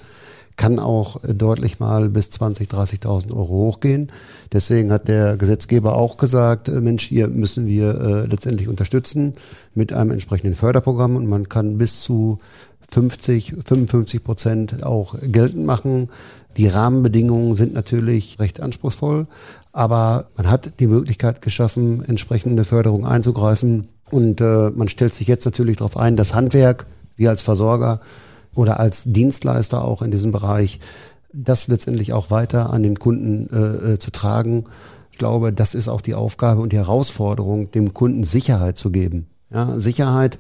Kann 0.56 0.79
auch 0.79 1.23
äh, 1.23 1.35
deutlich 1.35 1.81
mal 1.81 2.08
bis 2.08 2.31
20, 2.31 2.70
30.000 2.70 3.35
Euro 3.35 3.49
hochgehen. 3.49 4.11
Deswegen 4.55 4.91
hat 4.91 5.06
der 5.06 5.37
Gesetzgeber 5.37 5.96
auch 5.96 6.17
gesagt, 6.17 6.69
äh, 6.69 6.81
Mensch, 6.81 7.05
hier 7.05 7.29
müssen 7.29 7.67
wir 7.67 8.00
äh, 8.00 8.26
letztendlich 8.26 8.69
unterstützen 8.69 9.35
mit 9.75 9.93
einem 9.93 10.12
entsprechenden 10.12 10.55
Förderprogramm 10.55 11.17
und 11.17 11.26
man 11.26 11.50
kann 11.50 11.76
bis 11.76 12.00
zu 12.00 12.38
50, 12.94 13.55
55 13.64 14.23
Prozent 14.23 14.87
auch 14.87 15.17
geltend 15.20 15.67
machen. 15.67 16.08
Die 16.56 16.69
Rahmenbedingungen 16.69 17.56
sind 17.56 17.75
natürlich 17.75 18.38
recht 18.38 18.61
anspruchsvoll, 18.61 19.26
aber 19.73 20.26
man 20.37 20.49
hat 20.49 20.79
die 20.79 20.87
Möglichkeit 20.87 21.43
geschaffen, 21.43 22.05
entsprechende 22.05 22.64
Förderung 22.64 23.05
einzugreifen. 23.05 23.88
Und 24.12 24.41
äh, 24.41 24.70
man 24.70 24.88
stellt 24.88 25.12
sich 25.12 25.26
jetzt 25.26 25.44
natürlich 25.44 25.79
darauf 25.79 25.96
ein, 25.96 26.17
das 26.17 26.35
Handwerk, 26.35 26.87
wir 27.17 27.31
als 27.31 27.43
Versorger 27.43 28.00
oder 28.55 28.79
als 28.79 29.05
Dienstleister 29.05 29.85
auch 29.85 30.00
in 30.00 30.12
diesem 30.12 30.31
Bereich, 30.31 30.79
das 31.32 31.67
letztendlich 31.67 32.12
auch 32.12 32.31
weiter 32.31 32.73
an 32.73 32.85
den 32.85 33.00
Kunden 33.00 33.49
äh, 33.52 33.94
äh, 33.94 33.99
zu 33.99 34.12
tragen. 34.12 34.67
Ich 35.11 35.19
glaube, 35.19 35.52
das 35.52 35.75
ist 35.75 35.88
auch 35.88 36.00
die 36.00 36.14
Aufgabe 36.14 36.61
und 36.61 36.73
die 36.73 36.76
Herausforderung, 36.76 37.73
dem 37.73 37.93
Kunden 37.93 38.23
Sicherheit 38.23 38.79
zu 38.79 38.91
geben. 38.91 39.26
Ja, 39.50 39.81
Sicherheit, 39.81 40.38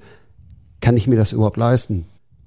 kann 0.80 0.96
ich 0.96 1.08
mir 1.08 1.16
das 1.16 1.32
überhaupt 1.32 1.56
leisten? 1.56 2.06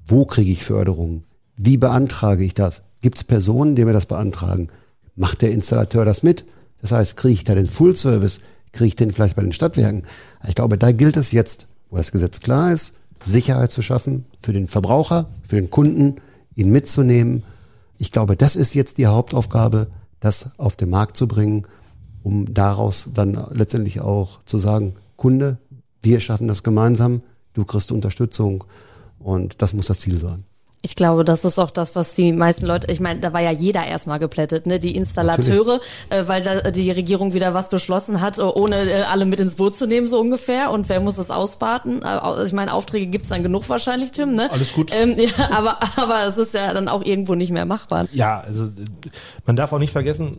Wo 0.10 0.24
kriege 0.24 0.52
ich 0.52 0.64
Förderung? 0.64 1.26
Wie 1.58 1.76
beantrage 1.76 2.46
ich 2.46 2.54
das? 2.54 2.82
Gibt 3.02 3.18
es 3.18 3.26
Personen, 3.26 3.76
die 3.76 3.84
mir 3.84 3.92
das 3.92 4.06
beantragen? 4.06 4.70
Macht 5.18 5.42
der 5.42 5.52
Installateur 5.52 6.06
das 6.06 6.24
mit? 6.24 6.46
Das 6.82 6.94
heißt, 6.94 7.18
kriege 7.18 7.34
ich 7.34 7.44
da 7.44 7.56
den 7.56 7.68
Full 7.68 7.94
Service? 7.94 8.40
Kriege 8.72 8.88
ich 8.88 8.96
den 8.96 9.12
vielleicht 9.12 9.36
bei 9.36 9.42
den 9.42 9.52
Stadtwerken? 9.52 10.04
Ich 10.48 10.56
glaube, 10.56 10.78
da 10.78 10.94
gilt 10.94 11.18
es 11.18 11.34
jetzt, 11.34 11.68
wo 11.90 11.98
das 11.98 12.14
Gesetz 12.14 12.40
klar 12.40 12.72
ist, 12.72 12.94
Sicherheit 13.22 13.72
zu 13.72 13.82
schaffen 13.82 14.26
für 14.42 14.54
den 14.54 14.70
Verbraucher, 14.70 15.28
für 15.46 15.58
den 15.58 15.70
Kunden, 15.70 16.22
ihn 16.56 16.72
mitzunehmen. 16.72 17.44
Ich 17.98 18.14
glaube, 18.14 18.38
das 18.38 18.56
ist 18.56 18.76
jetzt 18.76 19.00
die 19.00 19.08
Hauptaufgabe, 19.08 19.88
das 20.22 20.52
auf 20.58 20.78
den 20.78 20.90
Markt 20.90 21.18
zu 21.18 21.28
bringen, 21.28 21.68
um 22.24 22.54
daraus 22.54 23.10
dann 23.14 23.46
letztendlich 23.52 24.00
auch 24.00 24.40
zu 24.46 24.58
sagen, 24.58 24.96
Kunde, 25.18 25.58
wir 26.02 26.22
schaffen 26.22 26.48
das 26.48 26.64
gemeinsam, 26.64 27.24
du 27.54 27.66
kriegst 27.66 27.92
Unterstützung 27.92 28.64
und 29.20 29.62
das 29.62 29.74
muss 29.74 29.88
das 29.88 30.00
Ziel 30.00 30.18
sein. 30.18 30.46
Ich 30.84 30.96
glaube, 30.96 31.26
das 31.26 31.44
ist 31.44 31.58
auch 31.58 31.72
das, 31.72 31.96
was 31.96 32.14
die 32.14 32.32
meisten 32.32 32.66
Leute, 32.66 32.92
ich 32.92 33.00
meine, 33.00 33.20
da 33.20 33.34
war 33.34 33.42
ja 33.42 33.52
jeder 33.52 33.86
erstmal 33.86 34.20
geplättet, 34.20 34.68
ne? 34.68 34.78
Die 34.78 34.96
Installateure, 34.96 35.82
äh, 36.10 36.24
weil 36.28 36.44
da 36.44 36.70
die 36.70 36.92
Regierung 36.92 37.34
wieder 37.34 37.56
was 37.56 37.70
beschlossen 37.70 38.22
hat, 38.22 38.38
äh, 38.38 38.44
ohne 38.44 38.90
äh, 38.90 39.02
alle 39.02 39.26
mit 39.26 39.40
ins 39.40 39.56
Boot 39.56 39.74
zu 39.74 39.88
nehmen, 39.88 40.08
so 40.08 40.20
ungefähr. 40.20 40.72
Und 40.72 40.88
wer 40.88 41.00
muss 41.00 41.18
es 41.18 41.32
ausbaten? 41.32 42.04
Äh, 42.04 42.44
ich 42.44 42.54
meine, 42.54 42.74
Aufträge 42.74 43.08
gibt's 43.08 43.30
dann 43.30 43.42
genug 43.42 43.68
wahrscheinlich, 43.68 44.12
Tim, 44.12 44.36
ne? 44.36 44.52
Alles 44.52 44.72
gut. 44.72 44.92
Ähm, 44.96 45.16
ja, 45.18 45.50
aber, 45.52 45.80
aber 45.98 46.28
es 46.28 46.38
ist 46.38 46.54
ja 46.54 46.72
dann 46.74 46.88
auch 46.88 47.04
irgendwo 47.04 47.34
nicht 47.34 47.52
mehr 47.52 47.66
machbar. 47.66 48.06
Ja, 48.14 48.40
also 48.42 48.66
äh, 48.66 48.70
man 49.46 49.56
darf 49.56 49.74
auch 49.74 49.80
nicht 49.80 49.92
vergessen, 49.92 50.38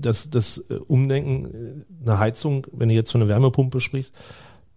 dass 0.00 0.30
das 0.30 0.58
äh, 0.70 0.74
Umdenken, 0.86 1.84
äh, 2.04 2.08
eine 2.08 2.18
Heizung, 2.20 2.66
wenn 2.72 2.88
du 2.88 2.94
jetzt 2.94 3.10
von 3.10 3.20
einer 3.20 3.28
Wärmepumpe 3.28 3.80
sprichst, 3.80 4.14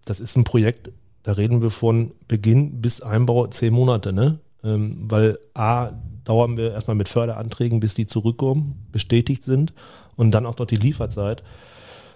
das 0.05 0.19
ist 0.19 0.35
ein 0.35 0.43
Projekt, 0.43 0.91
da 1.23 1.31
reden 1.33 1.61
wir 1.61 1.69
von 1.69 2.11
Beginn 2.27 2.81
bis 2.81 3.01
Einbau 3.01 3.47
zehn 3.47 3.73
Monate, 3.73 4.13
ne? 4.13 4.39
Ähm, 4.63 4.97
weil 5.09 5.39
A, 5.53 5.91
dauern 6.23 6.55
wir 6.57 6.71
erstmal 6.71 6.95
mit 6.95 7.09
Förderanträgen, 7.09 7.79
bis 7.79 7.95
die 7.95 8.07
zurückkommen, 8.07 8.87
bestätigt 8.91 9.43
sind 9.43 9.73
und 10.15 10.31
dann 10.31 10.45
auch 10.45 10.55
dort 10.55 10.71
die 10.71 10.77
Lieferzeit. 10.77 11.43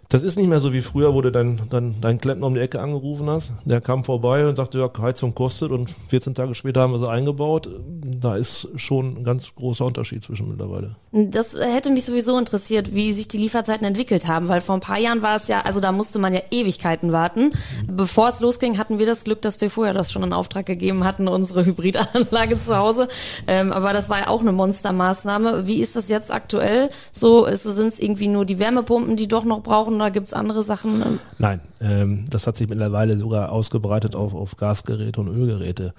Das 0.09 0.23
ist 0.23 0.37
nicht 0.37 0.47
mehr 0.47 0.59
so 0.59 0.71
wie 0.71 0.81
früher, 0.81 1.13
wo 1.13 1.21
du 1.21 1.31
dein, 1.31 1.59
dein, 1.69 1.95
dein 1.99 2.21
Klempner 2.21 2.47
um 2.47 2.53
die 2.53 2.61
Ecke 2.61 2.79
angerufen 2.79 3.29
hast. 3.29 3.51
Der 3.65 3.81
kam 3.81 4.05
vorbei 4.05 4.47
und 4.47 4.55
sagte, 4.55 4.79
ja, 4.79 4.89
Heizung 5.01 5.35
kostet 5.35 5.71
und 5.71 5.89
14 6.09 6.33
Tage 6.33 6.55
später 6.55 6.79
haben 6.81 6.93
wir 6.93 6.99
sie 6.99 7.09
eingebaut. 7.09 7.69
Da 7.85 8.37
ist 8.37 8.69
schon 8.77 9.17
ein 9.17 9.23
ganz 9.25 9.53
großer 9.53 9.83
Unterschied 9.83 10.23
zwischen 10.23 10.47
mittlerweile. 10.47 10.95
Das 11.11 11.59
hätte 11.59 11.89
mich 11.89 12.05
sowieso 12.05 12.37
interessiert, 12.37 12.95
wie 12.95 13.11
sich 13.11 13.27
die 13.27 13.37
Lieferzeiten 13.37 13.85
entwickelt 13.85 14.27
haben, 14.27 14.47
weil 14.47 14.61
vor 14.61 14.75
ein 14.75 14.81
paar 14.81 14.97
Jahren 14.97 15.21
war 15.21 15.35
es 15.35 15.49
ja, 15.49 15.61
also 15.61 15.81
da 15.81 15.91
musste 15.91 16.19
man 16.19 16.33
ja 16.33 16.41
Ewigkeiten 16.51 17.11
warten. 17.11 17.51
Bevor 17.91 18.29
es 18.29 18.39
losging, 18.39 18.77
hatten 18.77 18.99
wir 18.99 19.05
das 19.05 19.25
Glück, 19.25 19.41
dass 19.41 19.59
wir 19.59 19.69
vorher 19.69 19.93
das 19.93 20.11
schon 20.11 20.23
in 20.23 20.31
Auftrag 20.31 20.65
gegeben 20.65 21.03
hatten, 21.03 21.27
unsere 21.27 21.65
Hybridanlage 21.65 22.57
zu 22.59 22.77
Hause. 22.77 23.09
Ähm, 23.45 23.73
aber 23.73 23.91
das 23.91 24.09
war 24.09 24.19
ja 24.19 24.27
auch 24.29 24.41
eine 24.41 24.53
Monstermaßnahme. 24.53 25.67
Wie 25.67 25.81
ist 25.81 25.97
das 25.97 26.07
jetzt 26.07 26.31
aktuell? 26.31 26.91
So, 27.11 27.45
sind 27.51 27.87
es 27.87 27.99
irgendwie 27.99 28.29
nur 28.29 28.45
die 28.45 28.59
Wärmepumpen, 28.59 29.17
die 29.17 29.27
doch 29.27 29.43
noch 29.43 29.63
brauchen 29.63 29.96
oder 29.97 30.11
gibt 30.11 30.27
es 30.27 30.33
andere 30.33 30.63
Sachen? 30.63 31.19
Nein, 31.37 31.61
ähm, 31.81 32.25
das 32.29 32.47
hat 32.47 32.57
sich 32.57 32.69
mittlerweile 32.69 33.17
sogar 33.17 33.51
ausgebreitet 33.51 34.15
auf, 34.15 34.33
auf 34.33 34.57
Gasgeräte 34.57 35.19
und 35.21 35.27
Ölgeräte. 35.27 35.93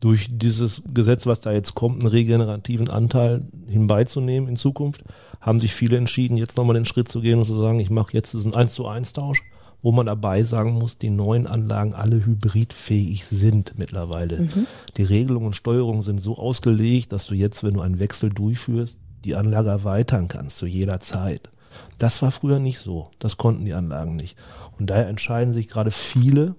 Durch 0.00 0.28
dieses 0.30 0.82
Gesetz, 0.92 1.26
was 1.26 1.40
da 1.40 1.52
jetzt 1.52 1.74
kommt, 1.74 2.02
einen 2.02 2.10
regenerativen 2.10 2.88
Anteil 2.88 3.46
hinbeizunehmen 3.68 4.48
in 4.48 4.56
Zukunft, 4.56 5.04
haben 5.40 5.60
sich 5.60 5.74
viele 5.74 5.96
entschieden, 5.96 6.36
jetzt 6.36 6.56
nochmal 6.56 6.74
den 6.74 6.84
Schritt 6.84 7.08
zu 7.08 7.20
gehen 7.20 7.38
und 7.38 7.44
zu 7.44 7.60
sagen, 7.60 7.78
ich 7.78 7.90
mache 7.90 8.12
jetzt 8.12 8.34
diesen 8.34 8.54
1 8.54 8.74
zu 8.74 8.86
1 8.86 9.12
Tausch, 9.12 9.42
wo 9.82 9.92
man 9.92 10.06
dabei 10.06 10.44
sagen 10.44 10.72
muss, 10.72 10.98
die 10.98 11.10
neuen 11.10 11.46
Anlagen 11.46 11.94
alle 11.94 12.24
hybridfähig 12.24 13.24
sind 13.26 13.74
mittlerweile. 13.76 14.42
Mhm. 14.42 14.66
Die 14.96 15.02
Regelungen 15.02 15.46
und 15.46 15.56
Steuerungen 15.56 16.02
sind 16.02 16.20
so 16.20 16.38
ausgelegt, 16.38 17.12
dass 17.12 17.26
du 17.26 17.34
jetzt, 17.34 17.64
wenn 17.64 17.74
du 17.74 17.80
einen 17.80 17.98
Wechsel 17.98 18.30
durchführst, 18.30 18.96
die 19.24 19.34
Anlage 19.34 19.70
erweitern 19.70 20.28
kannst 20.28 20.58
zu 20.58 20.66
jeder 20.66 21.00
Zeit. 21.00 21.50
Das 21.98 22.22
war 22.22 22.30
früher 22.30 22.58
nicht 22.58 22.78
so. 22.78 23.10
Das 23.18 23.36
konnten 23.36 23.64
die 23.64 23.74
Anlagen 23.74 24.16
nicht. 24.16 24.36
Und 24.78 24.90
daher 24.90 25.08
entscheiden 25.08 25.52
sich 25.52 25.68
gerade 25.68 25.90
viele, 25.90 26.54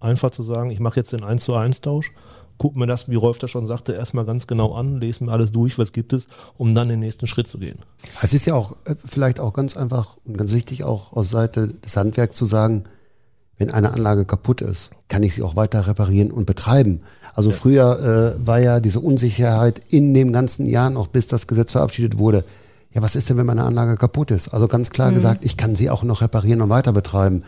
einfach 0.00 0.30
zu 0.30 0.42
sagen, 0.42 0.70
ich 0.70 0.80
mache 0.80 0.96
jetzt 0.96 1.12
den 1.12 1.24
1 1.24 1.44
zu 1.44 1.54
1 1.54 1.80
Tausch, 1.80 2.12
guck 2.58 2.76
mir 2.76 2.86
das, 2.86 3.08
wie 3.08 3.16
Rolf 3.16 3.38
da 3.38 3.48
schon 3.48 3.66
sagte, 3.66 3.92
erstmal 3.92 4.24
ganz 4.24 4.46
genau 4.46 4.74
an, 4.74 5.00
lese 5.00 5.24
mir 5.24 5.32
alles 5.32 5.52
durch, 5.52 5.78
was 5.78 5.92
gibt 5.92 6.12
es, 6.12 6.26
um 6.56 6.74
dann 6.74 6.88
den 6.88 7.00
nächsten 7.00 7.26
Schritt 7.26 7.48
zu 7.48 7.58
gehen. 7.58 7.78
Es 8.22 8.32
ist 8.32 8.46
ja 8.46 8.54
auch 8.54 8.76
äh, 8.84 8.94
vielleicht 9.04 9.40
auch 9.40 9.52
ganz 9.52 9.76
einfach 9.76 10.16
und 10.24 10.38
ganz 10.38 10.52
wichtig 10.52 10.84
auch 10.84 11.12
aus 11.12 11.30
Seite 11.30 11.68
des 11.68 11.96
Handwerks 11.96 12.36
zu 12.36 12.44
sagen, 12.44 12.84
wenn 13.56 13.72
eine 13.72 13.92
Anlage 13.92 14.24
kaputt 14.24 14.60
ist, 14.60 14.90
kann 15.08 15.22
ich 15.22 15.34
sie 15.34 15.42
auch 15.42 15.54
weiter 15.54 15.86
reparieren 15.86 16.32
und 16.32 16.44
betreiben. 16.44 17.00
Also 17.34 17.50
ja. 17.50 17.56
früher 17.56 18.34
äh, 18.40 18.46
war 18.46 18.58
ja 18.58 18.80
diese 18.80 19.00
Unsicherheit 19.00 19.80
in 19.88 20.12
den 20.12 20.32
ganzen 20.32 20.66
Jahren, 20.66 20.96
auch 20.96 21.06
bis 21.06 21.28
das 21.28 21.46
Gesetz 21.46 21.72
verabschiedet 21.72 22.18
wurde, 22.18 22.44
ja, 22.94 23.02
was 23.02 23.16
ist 23.16 23.28
denn, 23.28 23.36
wenn 23.36 23.46
meine 23.46 23.64
Anlage 23.64 23.96
kaputt 23.96 24.30
ist? 24.30 24.48
Also 24.48 24.68
ganz 24.68 24.90
klar 24.90 25.10
mhm. 25.10 25.16
gesagt, 25.16 25.44
ich 25.44 25.56
kann 25.56 25.76
sie 25.76 25.90
auch 25.90 26.02
noch 26.02 26.22
reparieren 26.22 26.62
und 26.62 26.70
weiter 26.70 26.92
betreiben. 26.92 27.42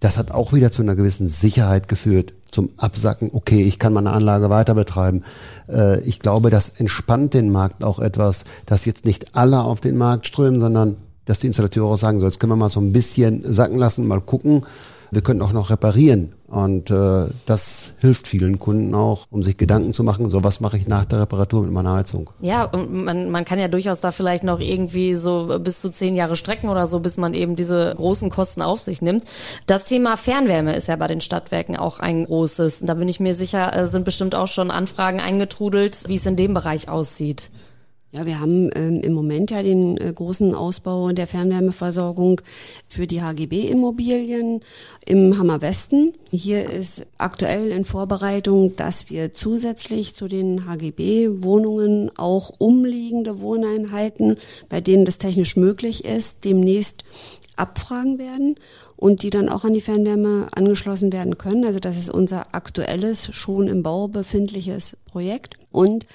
Das 0.00 0.18
hat 0.18 0.30
auch 0.30 0.52
wieder 0.52 0.70
zu 0.70 0.82
einer 0.82 0.96
gewissen 0.96 1.28
Sicherheit 1.28 1.88
geführt, 1.88 2.34
zum 2.50 2.70
Absacken, 2.76 3.30
okay, 3.32 3.62
ich 3.62 3.78
kann 3.78 3.92
meine 3.92 4.10
Anlage 4.10 4.50
weiter 4.50 4.74
betreiben. 4.74 5.22
Äh, 5.68 6.00
ich 6.00 6.20
glaube, 6.20 6.50
das 6.50 6.68
entspannt 6.68 7.34
den 7.34 7.50
Markt 7.50 7.84
auch 7.84 7.98
etwas, 7.98 8.44
dass 8.66 8.84
jetzt 8.84 9.04
nicht 9.04 9.36
alle 9.36 9.62
auf 9.62 9.80
den 9.80 9.96
Markt 9.96 10.26
strömen, 10.26 10.60
sondern 10.60 10.96
dass 11.24 11.40
die 11.40 11.46
Installateure 11.46 11.92
auch 11.92 11.96
sagen, 11.96 12.20
so 12.20 12.26
jetzt 12.26 12.40
können 12.40 12.52
wir 12.52 12.56
mal 12.56 12.70
so 12.70 12.80
ein 12.80 12.92
bisschen 12.92 13.42
sacken 13.52 13.78
lassen, 13.78 14.06
mal 14.06 14.20
gucken 14.20 14.64
wir 15.10 15.22
können 15.22 15.42
auch 15.42 15.52
noch 15.52 15.70
reparieren. 15.70 16.34
Und 16.48 16.90
äh, 16.92 17.26
das 17.44 17.92
hilft 17.98 18.28
vielen 18.28 18.60
Kunden 18.60 18.94
auch, 18.94 19.26
um 19.30 19.42
sich 19.42 19.56
Gedanken 19.56 19.92
zu 19.92 20.04
machen, 20.04 20.30
so 20.30 20.44
was 20.44 20.60
mache 20.60 20.76
ich 20.76 20.86
nach 20.86 21.04
der 21.04 21.22
Reparatur 21.22 21.62
mit 21.62 21.72
meiner 21.72 21.94
Heizung. 21.94 22.30
Ja, 22.40 22.64
und 22.64 22.92
man, 22.92 23.30
man 23.30 23.44
kann 23.44 23.58
ja 23.58 23.66
durchaus 23.66 24.00
da 24.00 24.12
vielleicht 24.12 24.44
noch 24.44 24.60
irgendwie 24.60 25.14
so 25.14 25.58
bis 25.58 25.80
zu 25.80 25.90
zehn 25.90 26.14
Jahre 26.14 26.36
strecken 26.36 26.68
oder 26.68 26.86
so, 26.86 27.00
bis 27.00 27.16
man 27.16 27.34
eben 27.34 27.56
diese 27.56 27.92
großen 27.96 28.30
Kosten 28.30 28.62
auf 28.62 28.80
sich 28.80 29.02
nimmt. 29.02 29.24
Das 29.66 29.86
Thema 29.86 30.16
Fernwärme 30.16 30.76
ist 30.76 30.86
ja 30.86 30.94
bei 30.94 31.08
den 31.08 31.20
Stadtwerken 31.20 31.76
auch 31.76 31.98
ein 31.98 32.24
großes. 32.24 32.80
Da 32.84 32.94
bin 32.94 33.08
ich 33.08 33.18
mir 33.18 33.34
sicher, 33.34 33.74
äh, 33.74 33.86
sind 33.88 34.04
bestimmt 34.04 34.36
auch 34.36 34.48
schon 34.48 34.70
Anfragen 34.70 35.20
eingetrudelt, 35.20 36.04
wie 36.06 36.16
es 36.16 36.26
in 36.26 36.36
dem 36.36 36.54
Bereich 36.54 36.88
aussieht. 36.88 37.50
Ja, 38.16 38.24
wir 38.24 38.40
haben 38.40 38.70
ähm, 38.74 39.02
im 39.02 39.12
Moment 39.12 39.50
ja 39.50 39.62
den 39.62 39.98
äh, 39.98 40.10
großen 40.10 40.54
Ausbau 40.54 41.12
der 41.12 41.26
Fernwärmeversorgung 41.26 42.40
für 42.88 43.06
die 43.06 43.20
HGB-Immobilien 43.20 44.62
im 45.04 45.36
Hammer 45.36 45.60
Westen. 45.60 46.14
Hier 46.30 46.70
ist 46.70 47.04
aktuell 47.18 47.70
in 47.70 47.84
Vorbereitung, 47.84 48.74
dass 48.74 49.10
wir 49.10 49.34
zusätzlich 49.34 50.14
zu 50.14 50.28
den 50.28 50.64
HGB-Wohnungen 50.66 52.10
auch 52.16 52.54
umliegende 52.56 53.40
Wohneinheiten, 53.40 54.38
bei 54.70 54.80
denen 54.80 55.04
das 55.04 55.18
technisch 55.18 55.56
möglich 55.56 56.06
ist, 56.06 56.46
demnächst 56.46 57.04
abfragen 57.56 58.18
werden 58.18 58.56
und 58.96 59.22
die 59.22 59.30
dann 59.30 59.48
auch 59.48 59.64
an 59.64 59.74
die 59.74 59.80
Fernwärme 59.80 60.48
angeschlossen 60.54 61.12
werden 61.12 61.38
können. 61.38 61.64
Also 61.64 61.78
das 61.78 61.98
ist 61.98 62.10
unser 62.10 62.54
aktuelles, 62.54 63.28
schon 63.34 63.68
im 63.68 63.82
Bau 63.82 64.08
befindliches 64.08 64.96
Projekt. 65.04 65.56
Und 65.70 66.06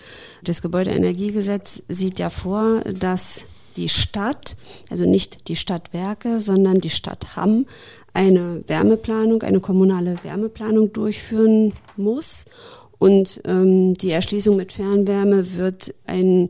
das 0.44 0.62
Gebäudeenergiegesetz 0.62 1.84
sieht 1.88 2.20
ja 2.20 2.30
vor, 2.30 2.82
dass 3.00 3.46
die 3.78 3.90
Stadt, 3.90 4.58
also 4.90 5.06
nicht 5.06 5.48
die 5.48 5.56
Stadtwerke, 5.56 6.40
sondern 6.40 6.82
die 6.82 6.90
Stadt 6.90 7.36
Hamm, 7.36 7.66
eine 8.14 8.64
Wärmeplanung, 8.68 9.42
eine 9.44 9.62
kommunale 9.62 10.16
Wärmeplanung 10.24 10.92
durchführen 10.92 11.74
muss. 11.96 12.46
Und 12.98 13.42
ähm, 13.46 13.94
die 13.96 14.12
Erschließung 14.12 14.58
mit 14.58 14.74
Fernwärme 14.74 15.56
wird 15.56 15.96
einen 16.06 16.50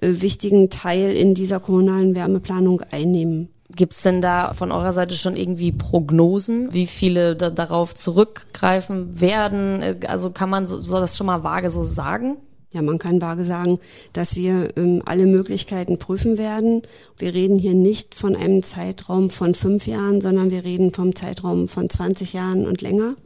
äh, 0.00 0.20
wichtigen 0.20 0.70
Teil 0.70 1.16
in 1.16 1.34
dieser 1.34 1.60
kommunalen 1.60 2.14
Wärmeplanung 2.14 2.82
einnehmen. 2.90 3.48
Gibt 3.74 3.92
es 3.92 4.00
denn 4.02 4.22
da 4.22 4.54
von 4.54 4.72
eurer 4.72 4.92
Seite 4.92 5.14
schon 5.14 5.36
irgendwie 5.36 5.72
Prognosen, 5.72 6.72
wie 6.72 6.86
viele 6.86 7.36
da 7.36 7.50
darauf 7.50 7.94
zurückgreifen 7.94 9.20
werden? 9.20 9.98
Also 10.06 10.30
kann 10.30 10.48
man 10.48 10.66
so, 10.66 10.80
so 10.80 10.98
das 10.98 11.16
schon 11.16 11.26
mal 11.26 11.44
vage 11.44 11.68
so 11.68 11.84
sagen? 11.84 12.38
Ja, 12.72 12.82
man 12.82 12.98
kann 12.98 13.20
vage 13.20 13.44
sagen, 13.44 13.78
dass 14.12 14.36
wir 14.36 14.76
ähm, 14.76 15.02
alle 15.06 15.26
Möglichkeiten 15.26 15.98
prüfen 15.98 16.36
werden. 16.36 16.82
Wir 17.16 17.32
reden 17.32 17.58
hier 17.58 17.74
nicht 17.74 18.14
von 18.14 18.36
einem 18.36 18.62
Zeitraum 18.62 19.30
von 19.30 19.54
fünf 19.54 19.86
Jahren, 19.86 20.20
sondern 20.20 20.50
wir 20.50 20.64
reden 20.64 20.92
vom 20.92 21.14
Zeitraum 21.14 21.68
von 21.68 21.88
20 21.88 22.34
Jahren 22.34 22.66
und 22.66 22.82
länger. 22.82 23.16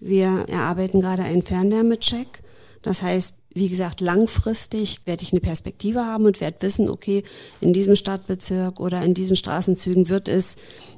Wir 0.00 0.46
erarbeiten 0.48 1.00
gerade 1.00 1.22
einen 1.22 1.42
Fernwärmecheck. 1.42 2.42
Das 2.82 3.00
heißt, 3.02 3.36
wie 3.54 3.68
gesagt, 3.68 4.00
langfristig 4.00 5.00
werde 5.04 5.22
ich 5.22 5.32
eine 5.32 5.40
Perspektive 5.40 6.04
haben 6.04 6.26
und 6.26 6.40
werde 6.40 6.56
wissen, 6.60 6.90
okay, 6.90 7.22
in 7.60 7.72
diesem 7.72 7.96
Stadtbezirk 7.96 8.80
oder 8.80 9.02
in 9.02 9.14
diesen 9.14 9.36
Straßenzügen 9.36 10.08
wird 10.08 10.28
es 10.28 10.56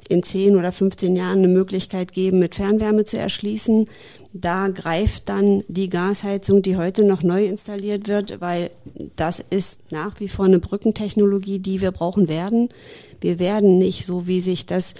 in 0.08 0.22
10 0.22 0.56
oder 0.56 0.72
15 0.72 1.16
Jahren 1.16 1.38
eine 1.38 1.48
Möglichkeit 1.48 2.12
geben, 2.12 2.38
mit 2.38 2.54
Fernwärme 2.54 3.04
zu 3.04 3.18
erschließen. 3.18 3.86
Da 4.32 4.68
greift 4.68 5.28
dann 5.28 5.64
die 5.68 5.88
Gasheizung, 5.88 6.62
die 6.62 6.76
heute 6.76 7.04
noch 7.04 7.22
neu 7.22 7.46
installiert 7.46 8.08
wird, 8.08 8.40
weil 8.40 8.70
das 9.16 9.40
ist 9.40 9.90
nach 9.90 10.20
wie 10.20 10.28
vor 10.28 10.44
eine 10.44 10.58
Brückentechnologie, 10.58 11.58
die 11.58 11.80
wir 11.80 11.90
brauchen 11.90 12.28
werden. 12.28 12.68
Wir 13.26 13.40
werden 13.40 13.76
nicht, 13.76 14.06
so 14.06 14.28
wie 14.28 14.40
sich 14.40 14.66
das 14.66 14.94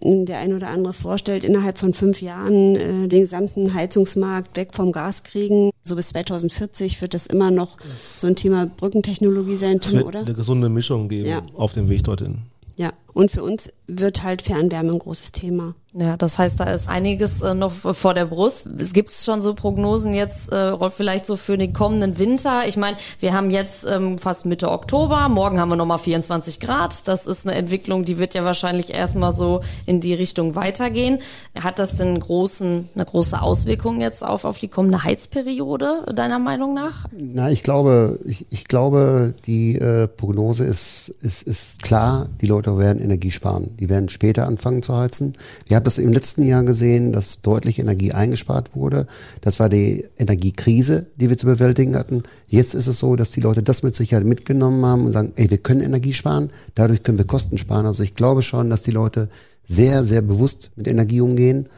der 0.00 0.38
ein 0.38 0.54
oder 0.54 0.68
andere 0.68 0.94
vorstellt, 0.94 1.44
innerhalb 1.44 1.76
von 1.76 1.92
fünf 1.92 2.22
Jahren 2.22 2.74
äh, 2.76 3.06
den 3.06 3.20
gesamten 3.20 3.74
Heizungsmarkt 3.74 4.56
weg 4.56 4.70
vom 4.72 4.92
Gas 4.92 5.24
kriegen. 5.24 5.70
So 5.84 5.94
bis 5.94 6.08
2040 6.08 7.02
wird 7.02 7.12
das 7.12 7.26
immer 7.26 7.50
noch 7.50 7.76
so 8.00 8.26
ein 8.28 8.34
Thema 8.34 8.64
Brückentechnologie 8.64 9.56
sein, 9.56 9.80
Tim, 9.80 10.04
oder? 10.04 10.20
Eine 10.20 10.32
gesunde 10.32 10.70
Mischung 10.70 11.10
geben 11.10 11.28
ja. 11.28 11.42
auf 11.54 11.74
dem 11.74 11.90
Weg 11.90 12.04
dorthin. 12.04 12.38
Ja, 12.78 12.94
und 13.12 13.30
für 13.30 13.42
uns 13.42 13.68
wird 13.86 14.22
halt 14.22 14.42
Fernwärme 14.42 14.92
ein 14.92 14.98
großes 14.98 15.32
Thema. 15.32 15.74
Ja, 15.98 16.18
das 16.18 16.36
heißt, 16.36 16.60
da 16.60 16.64
ist 16.64 16.90
einiges 16.90 17.40
äh, 17.40 17.54
noch 17.54 17.72
vor 17.72 18.12
der 18.12 18.26
Brust. 18.26 18.66
Es 18.78 18.92
gibt 18.92 19.12
schon 19.12 19.40
so 19.40 19.54
Prognosen 19.54 20.12
jetzt, 20.12 20.52
äh, 20.52 20.90
vielleicht 20.90 21.24
so 21.24 21.36
für 21.36 21.56
den 21.56 21.72
kommenden 21.72 22.18
Winter. 22.18 22.68
Ich 22.68 22.76
meine, 22.76 22.98
wir 23.18 23.32
haben 23.32 23.50
jetzt 23.50 23.86
ähm, 23.90 24.18
fast 24.18 24.44
Mitte 24.44 24.70
Oktober, 24.70 25.30
morgen 25.30 25.58
haben 25.58 25.70
wir 25.70 25.76
nochmal 25.76 25.96
24 25.96 26.60
Grad. 26.60 27.08
Das 27.08 27.26
ist 27.26 27.46
eine 27.46 27.56
Entwicklung, 27.56 28.04
die 28.04 28.18
wird 28.18 28.34
ja 28.34 28.44
wahrscheinlich 28.44 28.92
erstmal 28.92 29.32
so 29.32 29.62
in 29.86 30.00
die 30.00 30.12
Richtung 30.12 30.54
weitergehen. 30.54 31.20
Hat 31.58 31.78
das 31.78 31.96
denn 31.96 32.20
großen, 32.20 32.90
eine 32.94 33.04
große 33.06 33.40
Auswirkung 33.40 34.02
jetzt 34.02 34.22
auf, 34.22 34.44
auf 34.44 34.58
die 34.58 34.68
kommende 34.68 35.02
Heizperiode, 35.02 36.12
deiner 36.14 36.38
Meinung 36.38 36.74
nach? 36.74 37.06
Na, 37.16 37.50
ich 37.50 37.62
glaube, 37.62 38.20
ich, 38.26 38.44
ich 38.50 38.66
glaube, 38.66 39.32
die 39.46 39.76
äh, 39.76 40.08
Prognose 40.08 40.64
ist, 40.64 41.14
ist, 41.22 41.42
ist 41.42 41.82
klar, 41.82 42.26
die 42.42 42.46
Leute 42.48 42.76
werden 42.76 43.02
Energie 43.02 43.30
sparen. 43.30 43.75
Die 43.78 43.88
werden 43.88 44.08
später 44.08 44.46
anfangen 44.46 44.82
zu 44.82 44.96
heizen. 44.96 45.34
Wir 45.66 45.76
haben 45.76 45.84
das 45.84 45.98
im 45.98 46.12
letzten 46.12 46.42
Jahr 46.42 46.64
gesehen, 46.64 47.12
dass 47.12 47.42
deutlich 47.42 47.78
Energie 47.78 48.12
eingespart 48.12 48.74
wurde. 48.74 49.06
Das 49.40 49.60
war 49.60 49.68
die 49.68 50.06
Energiekrise, 50.18 51.06
die 51.16 51.28
wir 51.28 51.38
zu 51.38 51.46
bewältigen 51.46 51.96
hatten. 51.96 52.22
Jetzt 52.46 52.74
ist 52.74 52.86
es 52.86 52.98
so, 52.98 53.16
dass 53.16 53.30
die 53.30 53.40
Leute 53.40 53.62
das 53.62 53.82
mit 53.82 53.94
Sicherheit 53.94 54.24
mitgenommen 54.24 54.84
haben 54.84 55.06
und 55.06 55.12
sagen, 55.12 55.32
ey, 55.36 55.50
wir 55.50 55.58
können 55.58 55.82
Energie 55.82 56.12
sparen, 56.12 56.50
dadurch 56.74 57.02
können 57.02 57.18
wir 57.18 57.26
Kosten 57.26 57.58
sparen. 57.58 57.86
Also 57.86 58.02
ich 58.02 58.14
glaube 58.14 58.42
schon, 58.42 58.70
dass 58.70 58.82
die 58.82 58.90
Leute 58.90 59.28
sehr, 59.66 60.04
sehr 60.04 60.22
bewusst 60.22 60.70
mit 60.76 60.88
Energie 60.88 61.20
umgehen. 61.20 61.68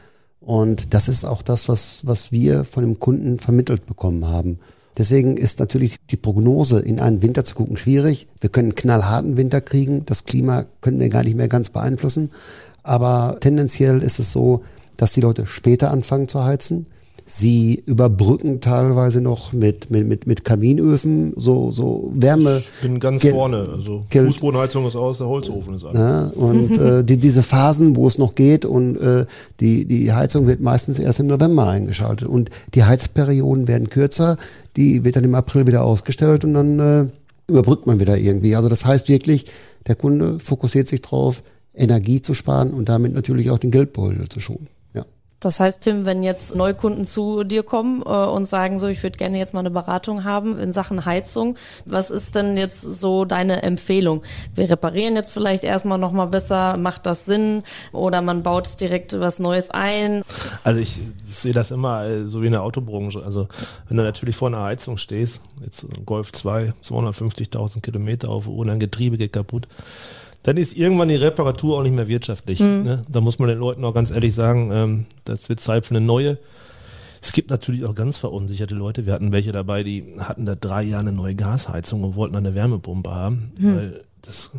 Und 0.40 0.94
das 0.94 1.08
ist 1.08 1.24
auch 1.24 1.42
das, 1.42 1.68
was, 1.68 2.06
was 2.06 2.32
wir 2.32 2.64
von 2.64 2.84
dem 2.84 2.98
Kunden 2.98 3.38
vermittelt 3.38 3.86
bekommen 3.86 4.26
haben. 4.26 4.58
Deswegen 4.98 5.36
ist 5.36 5.60
natürlich 5.60 5.96
die 6.10 6.16
Prognose, 6.16 6.80
in 6.80 7.00
einen 7.00 7.22
Winter 7.22 7.44
zu 7.44 7.54
gucken, 7.54 7.76
schwierig. 7.76 8.26
Wir 8.40 8.50
können 8.50 8.70
einen 8.70 8.74
knallharten 8.74 9.36
Winter 9.36 9.60
kriegen. 9.60 10.04
Das 10.04 10.24
Klima 10.24 10.64
können 10.80 10.98
wir 10.98 11.08
gar 11.08 11.22
nicht 11.22 11.36
mehr 11.36 11.48
ganz 11.48 11.70
beeinflussen. 11.70 12.30
Aber 12.82 13.38
tendenziell 13.40 14.02
ist 14.02 14.18
es 14.18 14.32
so, 14.32 14.64
dass 14.96 15.12
die 15.12 15.20
Leute 15.20 15.46
später 15.46 15.92
anfangen 15.92 16.26
zu 16.26 16.42
heizen. 16.42 16.86
Sie 17.30 17.82
überbrücken 17.84 18.62
teilweise 18.62 19.20
noch 19.20 19.52
mit, 19.52 19.90
mit, 19.90 20.06
mit, 20.08 20.26
mit 20.26 20.44
Kaminöfen, 20.44 21.34
so, 21.36 21.70
so 21.70 22.10
Wärme. 22.14 22.62
Ich 22.76 22.88
bin 22.88 22.98
ganz 23.00 23.20
Gel- 23.20 23.32
vorne. 23.32 23.68
Also 23.70 24.04
Fußbodenheizung 24.10 24.86
ist 24.86 24.96
aus, 24.96 25.18
der 25.18 25.26
Holzofen 25.26 25.74
ist 25.74 25.84
an. 25.84 25.94
Ja, 25.94 26.28
und 26.28 26.78
äh, 26.78 27.04
die, 27.04 27.18
diese 27.18 27.42
Phasen, 27.42 27.96
wo 27.96 28.06
es 28.06 28.16
noch 28.16 28.34
geht 28.34 28.64
und 28.64 28.96
äh, 28.96 29.26
die, 29.60 29.84
die 29.84 30.10
Heizung 30.12 30.46
wird 30.46 30.60
meistens 30.62 30.98
erst 30.98 31.20
im 31.20 31.26
November 31.26 31.68
eingeschaltet 31.68 32.26
und 32.28 32.48
die 32.74 32.84
Heizperioden 32.84 33.68
werden 33.68 33.90
kürzer, 33.90 34.38
die 34.76 35.04
wird 35.04 35.16
dann 35.16 35.24
im 35.24 35.34
April 35.34 35.66
wieder 35.66 35.84
ausgestellt 35.84 36.44
und 36.44 36.54
dann 36.54 36.80
äh, 36.80 37.06
überbrückt 37.46 37.86
man 37.86 38.00
wieder 38.00 38.16
irgendwie. 38.16 38.56
Also 38.56 38.70
das 38.70 38.86
heißt 38.86 39.10
wirklich, 39.10 39.44
der 39.86 39.96
Kunde 39.96 40.38
fokussiert 40.38 40.88
sich 40.88 41.02
drauf, 41.02 41.42
Energie 41.74 42.22
zu 42.22 42.32
sparen 42.32 42.70
und 42.70 42.88
damit 42.88 43.12
natürlich 43.12 43.50
auch 43.50 43.58
den 43.58 43.70
Geldbeutel 43.70 44.28
zu 44.30 44.40
schonen. 44.40 44.68
Das 45.40 45.60
heißt, 45.60 45.82
Tim, 45.82 46.04
wenn 46.04 46.24
jetzt 46.24 46.56
Neukunden 46.56 47.04
zu 47.04 47.44
dir 47.44 47.62
kommen 47.62 48.02
äh, 48.02 48.08
und 48.08 48.44
sagen 48.44 48.78
so, 48.78 48.88
ich 48.88 49.02
würde 49.02 49.16
gerne 49.16 49.38
jetzt 49.38 49.54
mal 49.54 49.60
eine 49.60 49.70
Beratung 49.70 50.24
haben 50.24 50.58
in 50.58 50.72
Sachen 50.72 51.04
Heizung, 51.04 51.56
was 51.86 52.10
ist 52.10 52.34
denn 52.34 52.56
jetzt 52.56 52.80
so 52.80 53.24
deine 53.24 53.62
Empfehlung? 53.62 54.22
Wir 54.54 54.68
reparieren 54.68 55.14
jetzt 55.14 55.32
vielleicht 55.32 55.62
erstmal 55.62 55.98
nochmal 55.98 56.26
besser, 56.26 56.76
macht 56.76 57.06
das 57.06 57.24
Sinn? 57.24 57.62
Oder 57.92 58.20
man 58.20 58.42
baut 58.42 58.80
direkt 58.80 59.18
was 59.20 59.38
Neues 59.38 59.70
ein? 59.70 60.22
Also 60.64 60.80
ich 60.80 60.98
sehe 61.24 61.52
das 61.52 61.70
immer 61.70 62.04
äh, 62.04 62.26
so 62.26 62.42
wie 62.42 62.46
in 62.46 62.52
der 62.52 62.64
Autobranche. 62.64 63.22
Also 63.22 63.46
wenn 63.88 63.96
du 63.96 64.02
natürlich 64.02 64.34
vor 64.34 64.48
einer 64.48 64.62
Heizung 64.62 64.98
stehst, 64.98 65.42
jetzt 65.64 65.86
Golf 66.04 66.32
2, 66.32 66.72
250.000 66.82 67.80
Kilometer 67.80 68.28
auf 68.28 68.48
und 68.48 68.68
ein 68.68 68.80
Getriebe 68.80 69.18
geht 69.18 69.32
kaputt, 69.32 69.68
dann 70.42 70.56
ist 70.56 70.76
irgendwann 70.76 71.08
die 71.08 71.16
Reparatur 71.16 71.78
auch 71.78 71.82
nicht 71.82 71.94
mehr 71.94 72.08
wirtschaftlich. 72.08 72.60
Ne? 72.60 73.02
Da 73.08 73.20
muss 73.20 73.38
man 73.38 73.48
den 73.48 73.58
Leuten 73.58 73.84
auch 73.84 73.94
ganz 73.94 74.10
ehrlich 74.10 74.34
sagen, 74.34 74.70
ähm, 74.72 75.06
das 75.24 75.48
wird 75.48 75.60
Zeit 75.60 75.86
für 75.86 75.96
eine 75.96 76.04
neue. 76.04 76.38
Es 77.20 77.32
gibt 77.32 77.50
natürlich 77.50 77.84
auch 77.84 77.94
ganz 77.94 78.16
verunsicherte 78.18 78.74
Leute. 78.74 79.04
Wir 79.04 79.12
hatten 79.12 79.32
welche 79.32 79.52
dabei, 79.52 79.82
die 79.82 80.14
hatten 80.18 80.46
da 80.46 80.54
drei 80.54 80.84
Jahre 80.84 81.00
eine 81.00 81.12
neue 81.12 81.34
Gasheizung 81.34 82.04
und 82.04 82.14
wollten 82.14 82.36
eine 82.36 82.54
Wärmepumpe 82.54 83.10
haben, 83.10 83.52
weil 83.58 84.04
das 84.22 84.50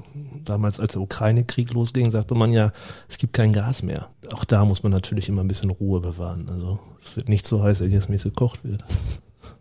damals, 0.45 0.79
als 0.79 0.93
der 0.93 1.01
Ukraine-Krieg 1.01 1.71
losging, 1.71 2.11
sagte 2.11 2.35
man 2.35 2.51
ja, 2.51 2.71
es 3.07 3.17
gibt 3.17 3.33
kein 3.33 3.53
Gas 3.53 3.83
mehr. 3.83 4.09
Auch 4.33 4.43
da 4.43 4.65
muss 4.65 4.83
man 4.83 4.91
natürlich 4.91 5.29
immer 5.29 5.43
ein 5.43 5.47
bisschen 5.47 5.69
Ruhe 5.69 6.01
bewahren. 6.01 6.49
Also 6.49 6.79
es 7.01 7.15
wird 7.15 7.29
nicht 7.29 7.47
so 7.47 7.63
heiß, 7.63 7.79
dass 7.79 8.09
es 8.09 8.23
gekocht 8.23 8.59
wird. 8.63 8.83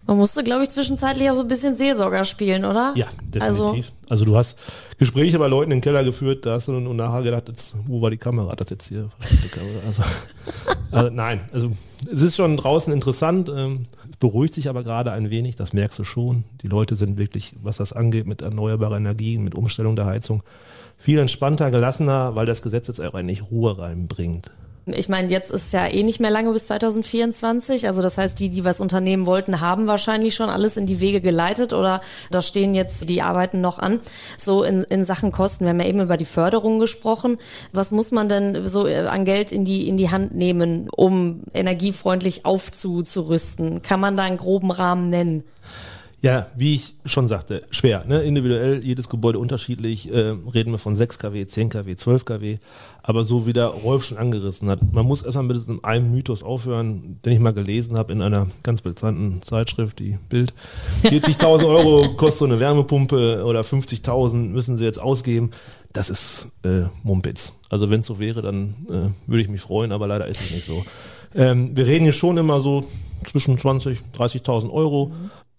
Man 0.06 0.16
musste, 0.16 0.42
glaube 0.42 0.62
ich, 0.62 0.70
zwischenzeitlich 0.70 1.30
auch 1.30 1.34
so 1.34 1.42
ein 1.42 1.48
bisschen 1.48 1.74
Seelsorger 1.74 2.24
spielen, 2.24 2.64
oder? 2.64 2.92
Ja, 2.96 3.06
definitiv. 3.22 3.92
Also, 4.08 4.24
du 4.24 4.36
hast 4.36 4.58
Gespräche 4.98 5.38
bei 5.38 5.46
Leuten 5.46 5.70
den 5.70 5.80
Keller 5.80 6.02
geführt, 6.02 6.46
da 6.46 6.52
hast 6.52 6.68
du 6.68 6.72
nun 6.72 6.96
nachher 6.96 7.22
gedacht, 7.22 7.48
jetzt, 7.48 7.76
wo 7.86 8.00
war 8.02 8.10
die 8.10 8.16
Kamera? 8.16 8.54
Das 8.56 8.70
jetzt 8.70 8.88
hier. 8.88 9.10
Also, 9.20 10.02
also 10.90 11.10
nein, 11.10 11.42
also 11.52 11.72
es 12.12 12.22
ist 12.22 12.36
schon 12.36 12.56
draußen 12.56 12.92
interessant. 12.92 13.48
Ähm, 13.54 13.82
es 14.10 14.16
beruhigt 14.16 14.54
sich 14.54 14.68
aber 14.68 14.82
gerade 14.82 15.12
ein 15.12 15.30
wenig, 15.30 15.56
das 15.56 15.72
merkst 15.72 15.98
du 15.98 16.04
schon. 16.04 16.44
Die 16.62 16.68
Leute 16.68 16.96
sind 16.96 17.18
wirklich, 17.18 17.54
was 17.62 17.76
das 17.76 17.92
angeht, 17.92 18.26
mit 18.26 18.42
erneuerbarer 18.42 18.96
Energie, 18.96 19.38
mit 19.38 19.54
Umstellung 19.54 19.94
der 19.94 20.06
Heizung, 20.06 20.42
viel 20.96 21.18
entspannter, 21.18 21.70
gelassener, 21.70 22.34
weil 22.34 22.46
das 22.46 22.62
Gesetz 22.62 22.88
jetzt 22.88 23.00
auch 23.00 23.14
eigentlich 23.14 23.50
Ruhe 23.50 23.78
reinbringt. 23.78 24.50
Ich 24.96 25.08
meine, 25.08 25.30
jetzt 25.30 25.50
ist 25.50 25.72
ja 25.72 25.86
eh 25.86 26.02
nicht 26.02 26.20
mehr 26.20 26.30
lange 26.30 26.52
bis 26.52 26.66
2024. 26.66 27.86
Also 27.86 28.02
das 28.02 28.18
heißt, 28.18 28.38
die, 28.38 28.48
die 28.48 28.64
was 28.64 28.80
unternehmen 28.80 29.26
wollten, 29.26 29.60
haben 29.60 29.86
wahrscheinlich 29.86 30.34
schon 30.34 30.50
alles 30.50 30.76
in 30.76 30.86
die 30.86 31.00
Wege 31.00 31.20
geleitet 31.20 31.72
oder 31.72 32.00
da 32.30 32.42
stehen 32.42 32.74
jetzt 32.74 33.08
die 33.08 33.22
Arbeiten 33.22 33.60
noch 33.60 33.78
an. 33.78 34.00
So 34.36 34.62
in, 34.62 34.84
in 34.84 35.04
Sachen 35.04 35.32
Kosten. 35.32 35.64
Wir 35.64 35.70
haben 35.70 35.80
ja 35.80 35.86
eben 35.86 36.00
über 36.00 36.16
die 36.16 36.24
Förderung 36.24 36.78
gesprochen. 36.78 37.38
Was 37.72 37.90
muss 37.90 38.12
man 38.12 38.28
denn 38.28 38.66
so 38.66 38.86
äh, 38.86 39.06
an 39.06 39.24
Geld 39.24 39.52
in 39.52 39.64
die, 39.64 39.88
in 39.88 39.96
die 39.96 40.10
Hand 40.10 40.34
nehmen, 40.34 40.88
um 40.90 41.42
energiefreundlich 41.54 42.44
aufzurüsten? 42.44 43.82
Kann 43.82 44.00
man 44.00 44.16
da 44.16 44.24
einen 44.24 44.38
groben 44.38 44.70
Rahmen 44.70 45.10
nennen? 45.10 45.44
Ja, 46.20 46.48
wie 46.56 46.74
ich 46.74 46.96
schon 47.04 47.28
sagte, 47.28 47.62
schwer. 47.70 48.04
Ne? 48.04 48.22
Individuell, 48.22 48.84
jedes 48.84 49.08
Gebäude 49.08 49.38
unterschiedlich. 49.38 50.12
Äh, 50.12 50.34
reden 50.52 50.72
wir 50.72 50.78
von 50.78 50.96
6 50.96 51.20
kW, 51.20 51.46
10 51.46 51.68
kW, 51.68 51.94
12 51.94 52.24
kW. 52.24 52.58
Aber 53.02 53.22
so 53.22 53.46
wie 53.46 53.52
der 53.52 53.66
Rolf 53.66 54.04
schon 54.04 54.18
angerissen 54.18 54.68
hat, 54.68 54.80
man 54.92 55.06
muss 55.06 55.22
erstmal 55.22 55.44
mit 55.44 55.84
einen 55.84 56.10
Mythos 56.10 56.42
aufhören, 56.42 57.20
den 57.24 57.32
ich 57.32 57.38
mal 57.38 57.52
gelesen 57.52 57.96
habe 57.96 58.12
in 58.12 58.20
einer 58.20 58.48
ganz 58.64 58.82
bekannten 58.82 59.42
Zeitschrift, 59.42 60.00
die 60.00 60.18
Bild. 60.28 60.52
40.000 61.04 61.66
Euro 61.68 62.08
kostet 62.16 62.40
so 62.40 62.44
eine 62.46 62.58
Wärmepumpe 62.58 63.44
oder 63.44 63.60
50.000 63.60 64.48
müssen 64.48 64.76
sie 64.76 64.84
jetzt 64.84 65.00
ausgeben. 65.00 65.52
Das 65.92 66.10
ist 66.10 66.48
äh, 66.64 66.86
Mumpitz. 67.04 67.54
Also 67.70 67.90
wenn 67.90 68.00
es 68.00 68.06
so 68.06 68.18
wäre, 68.18 68.42
dann 68.42 68.74
äh, 68.88 69.30
würde 69.30 69.42
ich 69.42 69.48
mich 69.48 69.60
freuen, 69.60 69.92
aber 69.92 70.08
leider 70.08 70.26
ist 70.26 70.40
es 70.40 70.50
nicht 70.50 70.66
so. 70.66 70.82
Ähm, 71.34 71.76
wir 71.76 71.86
reden 71.86 72.04
hier 72.04 72.12
schon 72.12 72.36
immer 72.38 72.60
so 72.60 72.84
zwischen 73.24 73.58
20, 73.58 74.00
30.000 74.16 74.70
Euro. 74.70 75.12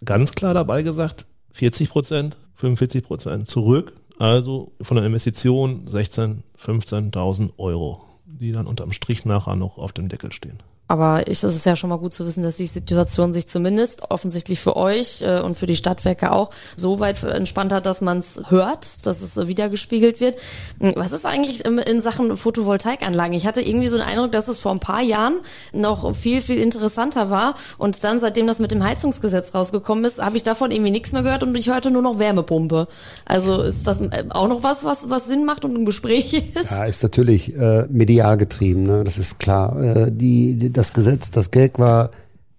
Ganz 0.04 0.32
klar 0.34 0.54
dabei 0.54 0.82
gesagt, 0.84 1.26
40 1.52 1.90
Prozent, 1.90 2.38
45 2.56 3.04
Prozent 3.04 3.48
zurück. 3.48 3.94
Also 4.18 4.74
von 4.82 4.98
der 4.98 5.06
Investition 5.06 5.88
16, 5.88 6.44
15.000 6.58 7.52
Euro, 7.58 8.04
die 8.26 8.52
dann 8.52 8.68
unterm 8.68 8.92
Strich 8.92 9.26
nachher 9.26 9.56
noch 9.56 9.78
auf 9.78 9.94
dem 9.94 10.10
Deckel 10.10 10.32
stehen. 10.32 10.60
Aber 10.90 11.28
ich, 11.28 11.44
es 11.44 11.56
ist 11.56 11.68
ja 11.68 11.76
schon 11.76 11.92
mal 11.92 12.00
gut 12.00 12.14
zu 12.14 12.26
wissen, 12.26 12.42
dass 12.42 12.58
die 12.58 12.66
Situation 12.66 13.32
sich 13.32 13.48
zumindest 13.48 14.10
offensichtlich 14.10 14.60
für 14.60 14.76
euch 14.76 15.22
äh, 15.22 15.40
und 15.40 15.56
für 15.56 15.68
die 15.68 15.76
Stadtwerke 15.76 16.32
auch 16.32 16.50
so 16.76 17.00
weit 17.00 17.24
entspannt 17.24 17.72
hat, 17.72 17.86
dass 17.86 18.02
man 18.02 18.18
es 18.18 18.42
hört, 18.50 19.06
dass 19.06 19.22
es 19.22 19.38
äh, 19.38 19.48
wiedergespiegelt 19.48 20.20
wird. 20.20 20.38
Hm, 20.80 20.94
Was 20.96 21.12
ist 21.12 21.28
eigentlich 21.28 21.64
ähm, 21.68 21.78
in 21.78 22.02
Sachen 22.02 22.36
Photovoltaikanlagen? 22.36 23.36
Ich 23.36 23.46
hatte 23.46 23.62
irgendwie 23.62 23.88
so 23.88 23.98
den 23.98 24.06
Eindruck, 24.08 24.32
dass 24.32 24.48
es 24.48 24.60
vor 24.60 24.72
ein 24.72 24.80
paar 24.80 25.04
Jahren 25.04 25.36
noch 25.74 26.16
viel, 26.16 26.42
viel 26.42 26.58
interessanter 26.58 27.30
war. 27.30 27.54
Und 27.78 28.04
dann, 28.04 28.20
seitdem 28.20 28.48
das 28.48 28.58
mit 28.58 28.72
dem 28.72 28.84
Heizungsgesetz 28.84 29.54
rausgekommen 29.54 30.04
ist, 30.06 30.20
habe 30.20 30.38
ich 30.38 30.44
davon 30.44 30.72
irgendwie 30.72 30.92
nichts 30.92 31.12
mehr 31.12 31.22
gehört 31.22 31.44
und 31.44 31.54
ich 31.54 31.70
hörte 31.70 31.92
nur 31.92 32.02
noch 32.02 32.18
Wärmepumpe. 32.18 32.88
Also 33.26 33.62
ist 33.62 33.86
das 33.86 34.02
äh, 34.02 34.26
auch 34.30 34.48
noch 34.48 34.64
was, 34.64 34.84
was, 34.84 35.08
was 35.12 35.28
Sinn 35.28 35.46
macht 35.46 35.66
und 35.66 35.76
ein 35.76 35.86
Gespräch 35.86 36.34
ist? 36.56 36.72
Ja, 36.72 36.86
ist 36.86 37.04
natürlich 37.04 37.56
äh, 37.56 37.86
medial 37.90 38.38
getrieben, 38.38 38.82
ne? 38.82 39.04
das 39.04 39.20
ist 39.20 39.38
klar. 39.38 39.80
Äh, 39.80 40.12
die, 40.12 40.56
die, 40.56 40.79
das 40.80 40.94
Gesetz, 40.94 41.30
das 41.30 41.52
Geld 41.52 41.78
war 41.78 42.10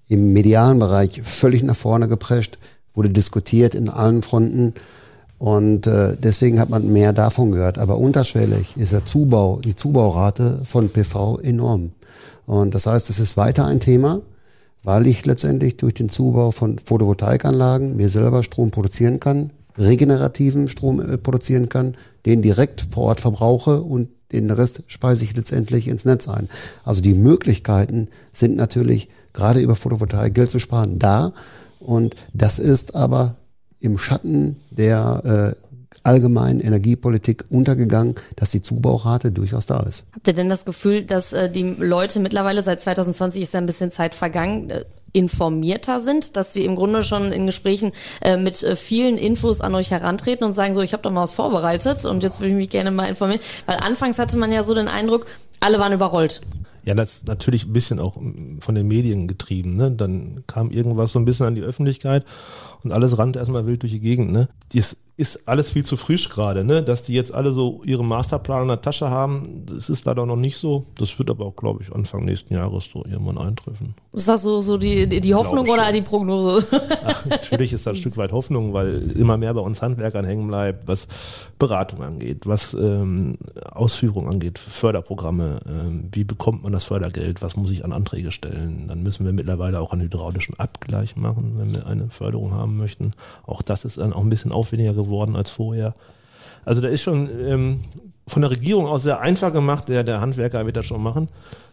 im 0.08 0.34
medialen 0.34 0.78
Bereich 0.78 1.22
völlig 1.22 1.62
nach 1.62 1.74
vorne 1.74 2.06
geprescht, 2.06 2.58
wurde 2.92 3.08
diskutiert 3.08 3.74
in 3.74 3.88
allen 3.88 4.20
Fronten 4.20 4.74
und 5.38 5.86
äh, 5.86 6.18
deswegen 6.18 6.60
hat 6.60 6.68
man 6.68 6.92
mehr 6.92 7.14
davon 7.14 7.50
gehört. 7.50 7.78
Aber 7.78 7.96
unterschwellig 7.96 8.76
ist 8.76 8.92
der 8.92 9.06
Zubau, 9.06 9.60
die 9.64 9.74
Zubaurate 9.74 10.60
von 10.64 10.90
PV 10.90 11.38
enorm. 11.38 11.92
Und 12.44 12.74
das 12.74 12.86
heißt, 12.86 13.08
es 13.08 13.20
ist 13.20 13.38
weiter 13.38 13.64
ein 13.64 13.80
Thema, 13.80 14.20
weil 14.82 15.06
ich 15.06 15.24
letztendlich 15.24 15.78
durch 15.78 15.94
den 15.94 16.10
Zubau 16.10 16.50
von 16.50 16.78
Photovoltaikanlagen 16.78 17.96
mir 17.96 18.10
selber 18.10 18.42
Strom 18.42 18.70
produzieren 18.70 19.18
kann, 19.18 19.50
regenerativen 19.78 20.68
Strom 20.68 21.00
äh, 21.00 21.16
produzieren 21.16 21.70
kann, 21.70 21.96
den 22.26 22.42
direkt 22.42 22.84
vor 22.90 23.04
Ort 23.04 23.22
verbrauche 23.22 23.80
und 23.80 24.08
den 24.32 24.50
Rest 24.50 24.84
speise 24.86 25.24
ich 25.24 25.34
letztendlich 25.36 25.88
ins 25.88 26.04
Netz 26.04 26.28
ein. 26.28 26.48
Also 26.84 27.00
die 27.00 27.14
Möglichkeiten 27.14 28.08
sind 28.32 28.56
natürlich 28.56 29.08
gerade 29.32 29.60
über 29.60 29.76
Photovoltaik 29.76 30.34
Geld 30.34 30.50
zu 30.50 30.58
sparen 30.58 30.98
da. 30.98 31.32
Und 31.78 32.14
das 32.32 32.58
ist 32.58 32.94
aber 32.94 33.36
im 33.80 33.96
Schatten 33.96 34.56
der 34.70 35.54
äh, 35.56 35.70
allgemeinen 36.02 36.60
Energiepolitik 36.60 37.44
untergegangen, 37.50 38.14
dass 38.36 38.50
die 38.50 38.62
Zubaurate 38.62 39.32
durchaus 39.32 39.66
da 39.66 39.80
ist. 39.80 40.04
Habt 40.14 40.28
ihr 40.28 40.34
denn 40.34 40.48
das 40.48 40.64
Gefühl, 40.64 41.02
dass 41.02 41.32
äh, 41.32 41.50
die 41.50 41.74
Leute 41.78 42.20
mittlerweile 42.20 42.62
seit 42.62 42.80
2020 42.80 43.42
ist 43.42 43.54
ja 43.54 43.60
ein 43.60 43.66
bisschen 43.66 43.90
Zeit 43.90 44.14
vergangen, 44.14 44.70
äh, 44.70 44.84
informierter 45.12 46.00
sind, 46.00 46.36
dass 46.36 46.52
sie 46.52 46.64
im 46.64 46.76
Grunde 46.76 47.02
schon 47.02 47.32
in 47.32 47.46
Gesprächen 47.46 47.92
äh, 48.20 48.36
mit 48.36 48.62
äh, 48.62 48.76
vielen 48.76 49.16
Infos 49.16 49.60
an 49.60 49.74
euch 49.74 49.90
herantreten 49.90 50.44
und 50.44 50.52
sagen 50.52 50.74
so, 50.74 50.80
ich 50.80 50.92
habe 50.92 51.02
doch 51.02 51.10
mal 51.10 51.22
was 51.22 51.34
vorbereitet 51.34 52.04
und 52.04 52.22
jetzt 52.22 52.40
würde 52.40 52.50
ich 52.50 52.56
mich 52.56 52.70
gerne 52.70 52.90
mal 52.90 53.06
informieren, 53.06 53.40
weil 53.66 53.78
anfangs 53.78 54.18
hatte 54.18 54.36
man 54.36 54.52
ja 54.52 54.62
so 54.62 54.74
den 54.74 54.88
Eindruck, 54.88 55.26
alle 55.60 55.78
waren 55.78 55.92
überrollt. 55.92 56.40
Ja, 56.84 56.94
das 56.94 57.18
ist 57.18 57.28
natürlich 57.28 57.66
ein 57.66 57.72
bisschen 57.72 57.98
auch 57.98 58.16
mm, 58.16 58.58
von 58.60 58.74
den 58.74 58.88
Medien 58.88 59.28
getrieben. 59.28 59.76
Ne? 59.76 59.90
Dann 59.90 60.44
kam 60.46 60.70
irgendwas 60.70 61.12
so 61.12 61.18
ein 61.18 61.24
bisschen 61.24 61.46
an 61.46 61.54
die 61.54 61.62
Öffentlichkeit 61.62 62.24
und 62.82 62.92
alles 62.92 63.18
rannte 63.18 63.38
erstmal 63.38 63.66
wild 63.66 63.82
durch 63.82 63.92
die 63.92 64.00
Gegend. 64.00 64.32
Ne? 64.32 64.48
Das 64.74 64.96
ist 65.20 65.46
alles 65.46 65.70
viel 65.70 65.84
zu 65.84 65.98
frisch 65.98 66.30
gerade, 66.30 66.64
ne? 66.64 66.82
dass 66.82 67.02
die 67.02 67.12
jetzt 67.12 67.34
alle 67.34 67.52
so 67.52 67.82
ihre 67.84 68.02
Masterplan 68.02 68.62
in 68.62 68.68
der 68.68 68.80
Tasche 68.80 69.10
haben. 69.10 69.66
Das 69.66 69.90
ist 69.90 70.06
leider 70.06 70.24
noch 70.24 70.36
nicht 70.36 70.56
so. 70.56 70.86
Das 70.96 71.18
wird 71.18 71.28
aber 71.28 71.44
auch, 71.44 71.56
glaube 71.56 71.82
ich, 71.82 71.94
Anfang 71.94 72.24
nächsten 72.24 72.54
Jahres 72.54 72.88
so 72.90 73.04
irgendwann 73.04 73.36
eintreffen. 73.36 73.94
Ist 74.14 74.28
das 74.28 74.40
so, 74.40 74.62
so 74.62 74.78
die, 74.78 75.06
die, 75.06 75.20
die 75.20 75.34
Hoffnung 75.34 75.68
oder 75.68 75.84
schon. 75.84 75.92
die 75.92 76.00
Prognose? 76.00 76.66
Ach, 77.04 77.26
natürlich 77.26 77.74
ist 77.74 77.86
da 77.86 77.90
ein 77.90 77.96
Stück 77.96 78.16
weit 78.16 78.32
Hoffnung, 78.32 78.72
weil 78.72 79.10
immer 79.10 79.36
mehr 79.36 79.52
bei 79.52 79.60
uns 79.60 79.82
Handwerkern 79.82 80.24
hängen 80.24 80.48
bleibt, 80.48 80.88
was 80.88 81.06
Beratung 81.58 82.02
angeht, 82.02 82.46
was 82.46 82.72
ähm, 82.72 83.36
Ausführung 83.70 84.26
angeht, 84.26 84.58
Förderprogramme, 84.58 85.60
ähm, 85.68 86.08
wie 86.12 86.24
bekommt 86.24 86.62
man 86.62 86.72
das 86.72 86.84
Fördergeld, 86.84 87.42
was 87.42 87.56
muss 87.56 87.70
ich 87.70 87.84
an 87.84 87.92
Anträge 87.92 88.32
stellen. 88.32 88.86
Dann 88.88 89.02
müssen 89.02 89.26
wir 89.26 89.34
mittlerweile 89.34 89.80
auch 89.80 89.92
einen 89.92 90.00
hydraulischen 90.00 90.58
Abgleich 90.58 91.14
machen, 91.16 91.56
wenn 91.58 91.74
wir 91.74 91.86
eine 91.86 92.08
Förderung 92.08 92.54
haben 92.54 92.78
möchten. 92.78 93.12
Auch 93.46 93.60
das 93.60 93.84
ist 93.84 93.98
dann 93.98 94.14
auch 94.14 94.22
ein 94.22 94.30
bisschen 94.30 94.50
aufwendiger 94.50 94.94
geworden 94.94 95.09
als 95.36 95.50
vorher. 95.50 95.94
Also 96.64 96.80
da 96.80 96.88
ist 96.88 97.02
schon 97.02 97.28
ähm, 97.46 97.80
von 98.26 98.42
der 98.42 98.50
Regierung 98.50 98.86
aus 98.86 99.02
sehr 99.02 99.20
einfach 99.20 99.52
gemacht. 99.52 99.88
Der, 99.88 100.04
der 100.04 100.20
Handwerker 100.20 100.64
wird 100.66 100.76
das 100.76 100.86
schon 100.86 101.02
machen. 101.02 101.28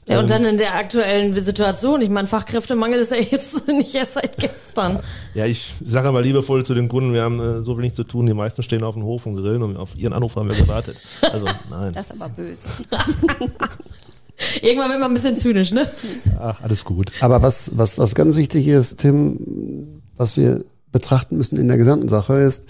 Ja, 0.07 0.19
und 0.19 0.29
dann 0.29 0.45
in 0.45 0.57
der 0.57 0.75
aktuellen 0.75 1.35
Situation, 1.35 2.01
ich 2.01 2.09
meine, 2.09 2.27
Fachkräftemangel 2.27 2.99
ist 2.99 3.11
ja 3.11 3.17
jetzt 3.17 3.67
nicht 3.67 3.93
erst 3.93 4.13
seit 4.13 4.37
gestern. 4.37 4.99
Ja, 5.33 5.45
ich 5.45 5.75
sage 5.83 6.07
aber 6.07 6.21
liebevoll 6.21 6.65
zu 6.65 6.73
den 6.73 6.87
Kunden, 6.87 7.13
wir 7.13 7.23
haben 7.23 7.39
äh, 7.39 7.61
so 7.61 7.77
wenig 7.77 7.93
zu 7.93 8.05
tun, 8.05 8.25
die 8.25 8.33
meisten 8.33 8.63
stehen 8.63 8.83
auf 8.83 8.93
dem 8.93 9.03
Hof 9.03 9.25
und 9.25 9.35
grillen 9.35 9.63
und 9.63 9.75
auf 9.75 9.97
ihren 9.97 10.13
Anruf 10.13 10.37
haben 10.37 10.49
wir 10.49 10.55
gewartet. 10.55 10.95
Also 11.21 11.45
nein. 11.69 11.91
Das 11.91 12.05
ist 12.05 12.11
aber 12.13 12.29
böse. 12.29 12.69
Irgendwann 14.61 14.89
wird 14.91 14.99
man 14.99 15.11
ein 15.11 15.13
bisschen 15.13 15.35
zynisch, 15.35 15.71
ne? 15.71 15.89
Ach, 16.39 16.61
alles 16.61 16.85
gut. 16.85 17.11
Aber 17.21 17.41
was, 17.41 17.71
was, 17.77 17.97
was 17.97 18.15
ganz 18.15 18.35
wichtig 18.37 18.67
ist, 18.67 18.97
Tim, 18.97 20.01
was 20.15 20.37
wir 20.37 20.63
betrachten 20.91 21.37
müssen 21.37 21.57
in 21.57 21.67
der 21.67 21.77
gesamten 21.77 22.07
Sache 22.07 22.35
ist, 22.35 22.65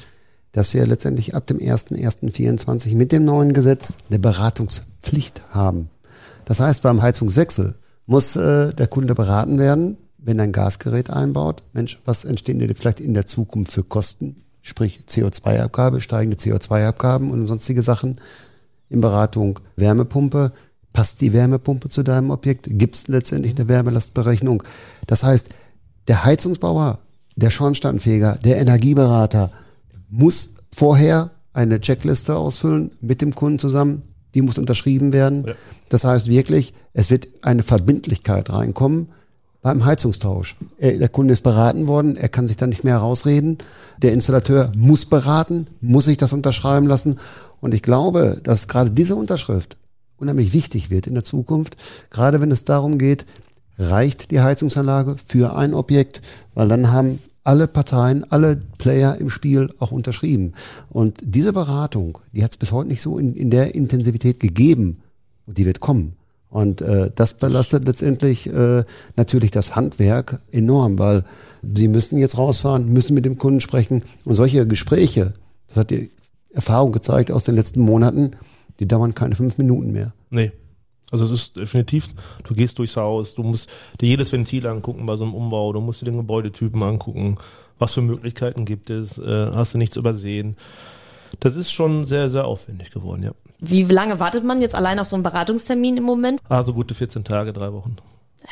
dass 0.58 0.74
wir 0.74 0.88
letztendlich 0.88 1.36
ab 1.36 1.46
dem 1.46 1.60
1.1.24 1.60 2.96
mit 2.96 3.12
dem 3.12 3.26
neuen 3.26 3.54
Gesetz 3.54 3.96
eine 4.10 4.17
Beratungspflicht 4.17 5.43
haben. 5.52 5.91
Das 6.46 6.60
heißt, 6.60 6.82
beim 6.82 7.04
Heizungswechsel 7.04 7.76
muss 8.08 8.36
äh, 8.36 8.74
der 8.74 8.88
Kunde 8.88 9.13
beraten 9.13 9.60
werden, 9.60 9.98
wenn 10.17 10.39
er 10.39 10.46
ein 10.46 10.54
Gasgerät 10.54 11.12
einbaut. 11.12 11.62
Mensch, 11.74 12.02
was 12.06 12.26
entstehen 12.26 12.58
dir 12.58 12.74
vielleicht 12.74 13.00
in 13.00 13.13
der 13.13 13.28
Zukunft 13.28 13.72
für 13.72 13.84
Kosten? 13.84 14.46
Sprich 14.63 15.02
CO2-Abgabe, 15.08 16.02
steigende 16.02 16.38
CO2-Abgaben 16.38 17.30
und 17.30 17.46
sonstige 17.46 17.84
Sachen. 17.84 18.20
In 18.89 19.00
Beratung 19.00 19.60
Wärmepumpe. 19.76 20.54
Passt 20.91 21.22
die 21.22 21.34
Wärmepumpe 21.34 21.89
zu 21.89 22.02
deinem 22.02 22.32
Objekt? 22.32 22.65
Gibt 22.67 22.96
es 22.96 23.08
letztendlich 23.08 23.56
eine 23.56 23.67
Wärmelastberechnung? 23.67 24.63
Das 25.06 25.24
heißt, 25.24 25.50
der 26.08 26.26
Heizungsbauer, 26.26 26.98
der 27.36 27.52
Schornsteinfeger, 27.52 28.39
der 28.43 28.58
Energieberater 28.58 29.52
muss 30.10 30.56
vorher 30.76 31.32
eine 31.54 31.80
Checkliste 31.80 32.36
ausfüllen 32.36 32.91
mit 33.02 33.22
dem 33.22 33.34
Kunden 33.34 33.60
zusammen. 33.60 34.04
Die 34.34 34.41
muss 34.41 34.58
unterschrieben 34.58 35.13
werden. 35.13 35.46
Ja. 35.48 35.54
Das 35.89 36.04
heißt 36.04 36.28
wirklich, 36.28 36.74
es 36.93 37.10
wird 37.10 37.28
eine 37.41 37.63
Verbindlichkeit 37.63 38.50
reinkommen 38.52 39.10
beim 39.62 39.84
Heizungstausch. 39.86 40.56
Er, 40.78 40.98
der 40.98 41.10
Kunde 41.10 41.34
ist 41.34 41.41
beraten 41.41 41.88
worden, 41.88 42.15
er 42.15 42.30
kann 42.30 42.48
sich 42.48 42.58
da 42.58 42.67
nicht 42.67 42.84
mehr 42.84 42.93
herausreden. 42.93 43.58
Der 44.02 44.13
Installateur 44.13 44.72
muss 44.78 45.06
beraten, 45.06 45.67
muss 45.82 46.06
sich 46.06 46.17
das 46.17 46.34
unterschreiben 46.34 46.88
lassen. 46.88 47.17
Und 47.60 47.74
ich 47.74 47.82
glaube, 47.82 48.39
dass 48.43 48.67
gerade 48.67 48.91
diese 48.91 49.15
Unterschrift 49.15 49.78
unheimlich 50.17 50.54
wichtig 50.54 50.89
wird 50.89 51.08
in 51.08 51.13
der 51.13 51.24
Zukunft, 51.24 51.76
gerade 52.10 52.41
wenn 52.41 52.52
es 52.52 52.65
darum 52.65 52.98
geht, 52.98 53.26
reicht 53.78 54.32
die 54.32 54.41
Heizungsanlage 54.41 55.15
für 55.24 55.56
ein 55.56 55.74
Objekt, 55.74 56.22
weil 56.54 56.67
dann 56.67 56.91
haben 56.91 57.20
alle 57.48 57.70
Parteien, 57.70 58.30
alle 58.30 58.60
Player 58.78 59.18
im 59.18 59.30
Spiel 59.30 59.74
auch 59.80 59.94
unterschrieben. 59.94 60.52
Und 60.90 61.20
diese 61.24 61.54
Beratung, 61.54 62.18
die 62.34 62.44
hat 62.44 62.52
es 62.52 62.58
bis 62.58 62.74
heute 62.74 62.90
nicht 62.90 63.02
so 63.02 63.18
in, 63.18 63.36
in 63.36 63.50
der 63.50 63.74
Intensivität 63.74 64.42
gegeben. 64.42 64.98
Und 65.46 65.58
die 65.58 65.66
wird 65.66 65.80
kommen. 65.80 66.18
Und 66.50 66.82
äh, 66.82 67.10
das 67.16 67.36
belastet 67.36 67.86
letztendlich 67.86 68.48
äh, 68.48 68.84
natürlich 69.16 69.52
das 69.52 69.78
Handwerk 69.78 70.42
enorm, 70.52 71.00
weil 71.00 71.24
sie 71.64 71.88
müssen 71.88 72.18
jetzt 72.18 72.38
rausfahren, 72.38 72.90
müssen 72.92 73.14
mit 73.14 73.24
dem 73.24 73.38
Kunden 73.38 73.62
sprechen. 73.62 74.04
Und 74.26 74.36
solche 74.36 74.68
Gespräche, 74.68 75.32
das 75.68 75.78
hat 75.78 75.90
die 75.90 76.12
Erfahrung 76.52 76.92
gezeigt 76.92 77.32
aus 77.32 77.46
den 77.46 77.56
letzten 77.56 77.80
Monaten, 77.80 78.32
die 78.82 78.90
dauern 78.90 79.16
keine 79.16 79.36
fünf 79.36 79.58
Minuten 79.58 79.94
mehr. 79.94 80.12
Nee. 80.32 80.52
Also 81.12 81.24
es 81.26 81.32
ist 81.32 81.56
definitiv, 81.56 82.10
du 82.43 82.54
gehst 82.54 82.80
durchs 82.80 82.98
Haus, 82.98 83.34
du 83.34 83.43
musst 83.43 83.70
dir 84.02 84.10
jedes 84.10 84.32
Ventil 84.32 84.67
angucken 84.67 85.06
bei 85.06 85.15
so 85.15 85.24
einem 85.24 85.34
Umbau, 85.36 85.72
du 85.72 85.80
musst 85.80 86.02
dir 86.02 86.06
den 86.06 86.17
Gebäudetypen 86.17 86.84
angucken, 86.84 87.38
was 87.80 87.93
für 87.93 88.02
Möglichkeiten 88.02 88.65
gibt 88.65 88.89
es, 88.89 89.17
äh, 89.17 89.52
hast 89.54 89.74
du 89.74 89.78
nichts 89.78 89.96
übersehen. 89.96 90.58
Das 91.39 91.56
ist 91.56 91.72
schon 91.72 92.06
sehr, 92.06 92.30
sehr 92.30 92.46
aufwendig 92.46 92.91
geworden, 92.91 93.24
ja. 93.24 93.32
Wie 93.60 93.84
lange 93.84 94.20
wartet 94.20 94.43
man 94.43 94.62
jetzt 94.62 94.76
allein 94.76 95.00
auf 95.00 95.08
so 95.08 95.15
einen 95.15 95.24
Beratungstermin 95.24 95.98
im 95.98 96.04
Moment? 96.04 96.41
Also 96.48 96.74
gute 96.74 96.93
14 96.93 97.24
Tage, 97.24 97.54
drei 97.54 97.74
Wochen. 97.74 97.96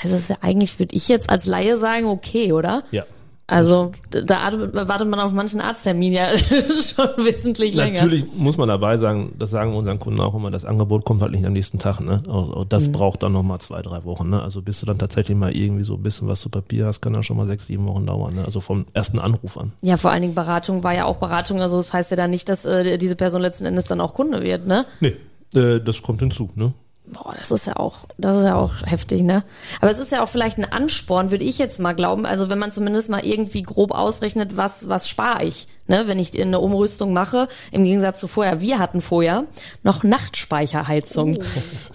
Also 0.01 0.15
ist 0.15 0.29
ja 0.29 0.37
eigentlich, 0.41 0.79
würde 0.79 0.95
ich 0.95 1.07
jetzt 1.07 1.29
als 1.29 1.45
Laie 1.45 1.77
sagen, 1.77 2.05
okay, 2.05 2.53
oder? 2.53 2.83
Ja. 2.91 3.03
Also 3.47 3.91
da 4.09 4.51
wartet 4.71 5.07
man 5.07 5.19
auf 5.19 5.31
manchen 5.31 5.61
Arzttermin 5.61 6.13
ja 6.13 6.29
schon 6.37 7.09
wesentlich 7.17 7.75
länger. 7.75 8.01
Natürlich 8.01 8.25
muss 8.33 8.57
man 8.57 8.67
dabei 8.67 8.97
sagen, 8.97 9.33
das 9.37 9.51
sagen 9.51 9.71
wir 9.71 9.77
unseren 9.77 9.99
Kunden 9.99 10.19
auch 10.19 10.33
immer, 10.33 10.49
das 10.49 10.65
Angebot 10.65 11.05
kommt 11.05 11.21
halt 11.21 11.31
nicht 11.31 11.45
am 11.45 11.53
nächsten 11.53 11.77
Tag. 11.77 11.99
Ne? 11.99 12.23
Das 12.69 12.87
mhm. 12.87 12.93
braucht 12.93 13.21
dann 13.21 13.33
nochmal 13.33 13.59
zwei, 13.59 13.83
drei 13.83 14.03
Wochen. 14.03 14.31
Ne? 14.31 14.41
Also 14.41 14.63
bis 14.63 14.79
du 14.79 14.87
dann 14.87 14.97
tatsächlich 14.97 15.37
mal 15.37 15.55
irgendwie 15.55 15.83
so 15.83 15.93
ein 15.93 16.01
bisschen 16.01 16.27
was 16.27 16.41
zu 16.41 16.49
Papier 16.49 16.87
hast, 16.87 17.01
kann 17.01 17.13
dann 17.13 17.23
schon 17.23 17.37
mal 17.37 17.45
sechs, 17.45 17.67
sieben 17.67 17.87
Wochen 17.87 18.07
dauern. 18.07 18.33
Ne? 18.33 18.45
Also 18.45 18.61
vom 18.61 18.85
ersten 18.93 19.19
Anruf 19.19 19.57
an. 19.57 19.73
Ja, 19.81 19.97
vor 19.97 20.09
allen 20.09 20.23
Dingen 20.23 20.35
Beratung 20.35 20.83
war 20.83 20.95
ja 20.95 21.05
auch 21.05 21.17
Beratung. 21.17 21.61
Also 21.61 21.77
das 21.77 21.93
heißt 21.93 22.09
ja 22.09 22.17
dann 22.17 22.31
nicht, 22.31 22.49
dass 22.49 22.65
äh, 22.65 22.97
diese 22.97 23.15
Person 23.15 23.43
letzten 23.43 23.65
Endes 23.65 23.85
dann 23.85 24.01
auch 24.01 24.15
Kunde 24.15 24.41
wird, 24.41 24.65
ne? 24.65 24.87
Nee, 25.01 25.17
äh, 25.55 25.79
das 25.81 26.01
kommt 26.01 26.19
hinzu. 26.19 26.49
Ne? 26.55 26.73
Boah, 27.07 27.35
das 27.37 27.51
ist 27.51 27.67
ja 27.67 27.75
auch, 27.75 28.05
das 28.17 28.37
ist 28.37 28.47
ja 28.47 28.55
auch 28.55 28.73
heftig, 28.83 29.23
ne? 29.23 29.43
Aber 29.79 29.91
es 29.91 29.99
ist 29.99 30.11
ja 30.11 30.23
auch 30.23 30.29
vielleicht 30.29 30.57
ein 30.57 30.65
Ansporn, 30.65 31.29
würde 31.29 31.43
ich 31.43 31.59
jetzt 31.59 31.79
mal 31.79 31.93
glauben. 31.93 32.25
Also 32.25 32.49
wenn 32.49 32.57
man 32.57 32.71
zumindest 32.71 33.09
mal 33.09 33.23
irgendwie 33.23 33.61
grob 33.61 33.91
ausrechnet, 33.91 34.57
was, 34.57 34.89
was 34.89 35.07
spare 35.07 35.43
ich, 35.43 35.67
ne? 35.87 36.03
Wenn 36.07 36.19
ich 36.19 36.39
eine 36.39 36.59
Umrüstung 36.59 37.13
mache, 37.13 37.47
im 37.71 37.83
Gegensatz 37.83 38.19
zu 38.19 38.27
vorher. 38.27 38.61
Wir 38.61 38.79
hatten 38.79 39.01
vorher 39.01 39.45
noch 39.83 40.03
Nachtspeicherheizung. 40.03 41.37
Oh. 41.37 41.43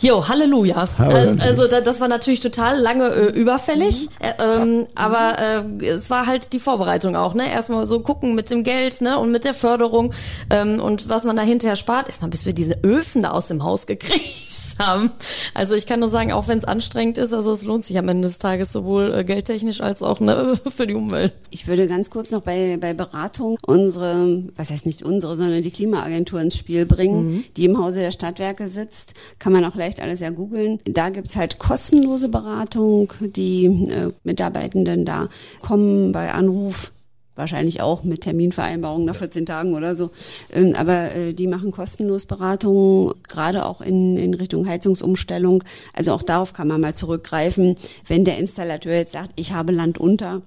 Jo, 0.00 0.28
Halleluja. 0.28 0.84
Halleluja. 0.98 1.42
Also 1.42 1.66
das 1.66 2.00
war 2.00 2.08
natürlich 2.08 2.40
total 2.40 2.78
lange 2.78 3.08
äh, 3.08 3.26
überfällig, 3.26 4.08
äh, 4.20 4.32
ähm, 4.42 4.86
aber 4.94 5.36
äh, 5.38 5.86
es 5.86 6.10
war 6.10 6.26
halt 6.26 6.52
die 6.52 6.58
Vorbereitung 6.58 7.16
auch, 7.16 7.34
ne? 7.34 7.50
Erstmal 7.50 7.86
so 7.86 8.00
gucken 8.00 8.34
mit 8.34 8.50
dem 8.50 8.62
Geld, 8.62 9.00
ne? 9.00 9.18
Und 9.18 9.32
mit 9.32 9.44
der 9.44 9.54
Förderung 9.54 10.12
ähm, 10.50 10.80
und 10.80 11.08
was 11.08 11.24
man 11.24 11.36
da 11.36 11.42
hinterher 11.42 11.76
spart. 11.76 12.08
Erstmal 12.08 12.30
bis 12.30 12.46
wir 12.46 12.52
diese 12.52 12.78
Öfen 12.82 13.22
da 13.22 13.30
aus 13.30 13.48
dem 13.48 13.64
Haus 13.64 13.86
gekriegt 13.86 14.76
haben. 14.78 15.10
Also 15.54 15.74
ich 15.74 15.86
kann 15.86 16.00
nur 16.00 16.08
sagen, 16.08 16.32
auch 16.32 16.48
wenn 16.48 16.58
es 16.58 16.64
anstrengend 16.64 17.18
ist, 17.18 17.32
also 17.32 17.52
es 17.52 17.64
lohnt 17.64 17.84
sich 17.84 17.98
am 17.98 18.08
Ende 18.08 18.28
des 18.28 18.38
Tages 18.38 18.72
sowohl 18.72 19.14
äh, 19.14 19.24
geldtechnisch 19.24 19.80
als 19.80 20.02
auch 20.02 20.20
ne, 20.20 20.54
für 20.68 20.86
die 20.86 20.94
Umwelt. 20.94 21.34
Ich 21.50 21.66
würde 21.66 21.86
ganz 21.86 22.10
kurz 22.10 22.30
noch 22.30 22.42
bei, 22.42 22.78
bei 22.80 22.94
Beratung 22.94 23.58
unsere, 23.84 24.44
was 24.56 24.70
heißt 24.70 24.86
nicht 24.86 25.02
unsere, 25.02 25.36
sondern 25.36 25.62
die 25.62 25.70
Klimaagentur 25.70 26.40
ins 26.40 26.56
Spiel 26.56 26.86
bringen, 26.86 27.24
mhm. 27.24 27.44
die 27.56 27.64
im 27.64 27.78
Hause 27.78 28.00
der 28.00 28.10
Stadtwerke 28.10 28.68
sitzt. 28.68 29.14
Kann 29.38 29.52
man 29.52 29.64
auch 29.64 29.74
leicht 29.74 30.00
alles 30.00 30.20
ja 30.20 30.30
googeln. 30.30 30.78
Da 30.84 31.10
gibt's 31.10 31.36
halt 31.36 31.58
kostenlose 31.58 32.28
Beratung. 32.28 33.12
Die 33.20 33.64
äh, 33.64 34.12
Mitarbeitenden 34.24 35.04
da 35.04 35.28
kommen 35.60 36.12
bei 36.12 36.32
Anruf 36.32 36.92
wahrscheinlich 37.40 37.80
auch 37.80 38.04
mit 38.04 38.20
Terminvereinbarung 38.20 39.04
nach 39.04 39.16
14 39.16 39.46
Tagen 39.46 39.74
oder 39.74 39.96
so. 39.96 40.10
Ähm, 40.52 40.74
aber 40.76 41.14
äh, 41.14 41.32
die 41.32 41.46
machen 41.46 41.72
kostenlos 41.72 42.26
Beratungen, 42.26 43.14
gerade 43.28 43.64
auch 43.64 43.80
in, 43.80 44.16
in 44.16 44.34
Richtung 44.34 44.68
Heizungsumstellung. 44.68 45.64
Also 45.94 46.12
auch 46.12 46.22
darauf 46.22 46.52
kann 46.52 46.68
man 46.68 46.80
mal 46.80 46.94
zurückgreifen, 46.94 47.74
wenn 48.06 48.24
der 48.24 48.38
Installateur 48.38 48.94
jetzt 48.94 49.12
sagt, 49.12 49.32
ich 49.36 49.52
habe 49.52 49.72
Land 49.72 49.98
unter 49.98 50.42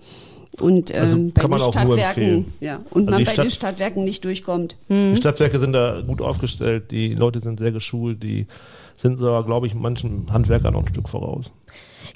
und 0.59 0.93
ähm, 0.93 0.99
also 0.99 1.17
bei 1.33 1.47
den 1.47 1.59
Stadtwerken 1.59 2.45
ja. 2.59 2.79
Und 2.91 3.07
also 3.07 3.11
man 3.11 3.23
bei 3.23 3.33
Stadt, 3.33 3.45
den 3.45 3.51
Stadtwerken 3.51 4.03
nicht 4.03 4.23
durchkommt. 4.23 4.77
Die 4.89 5.15
Stadtwerke 5.17 5.59
sind 5.59 5.73
da 5.73 6.01
gut 6.05 6.21
aufgestellt, 6.21 6.91
die 6.91 7.15
Leute 7.15 7.39
sind 7.39 7.59
sehr 7.59 7.71
geschult, 7.71 8.23
die 8.23 8.47
sind 8.95 9.19
sogar, 9.19 9.43
glaube 9.43 9.67
ich, 9.67 9.75
manchen 9.75 10.31
Handwerkern 10.31 10.73
noch 10.73 10.83
ein 10.83 10.89
Stück 10.89 11.09
voraus. 11.09 11.51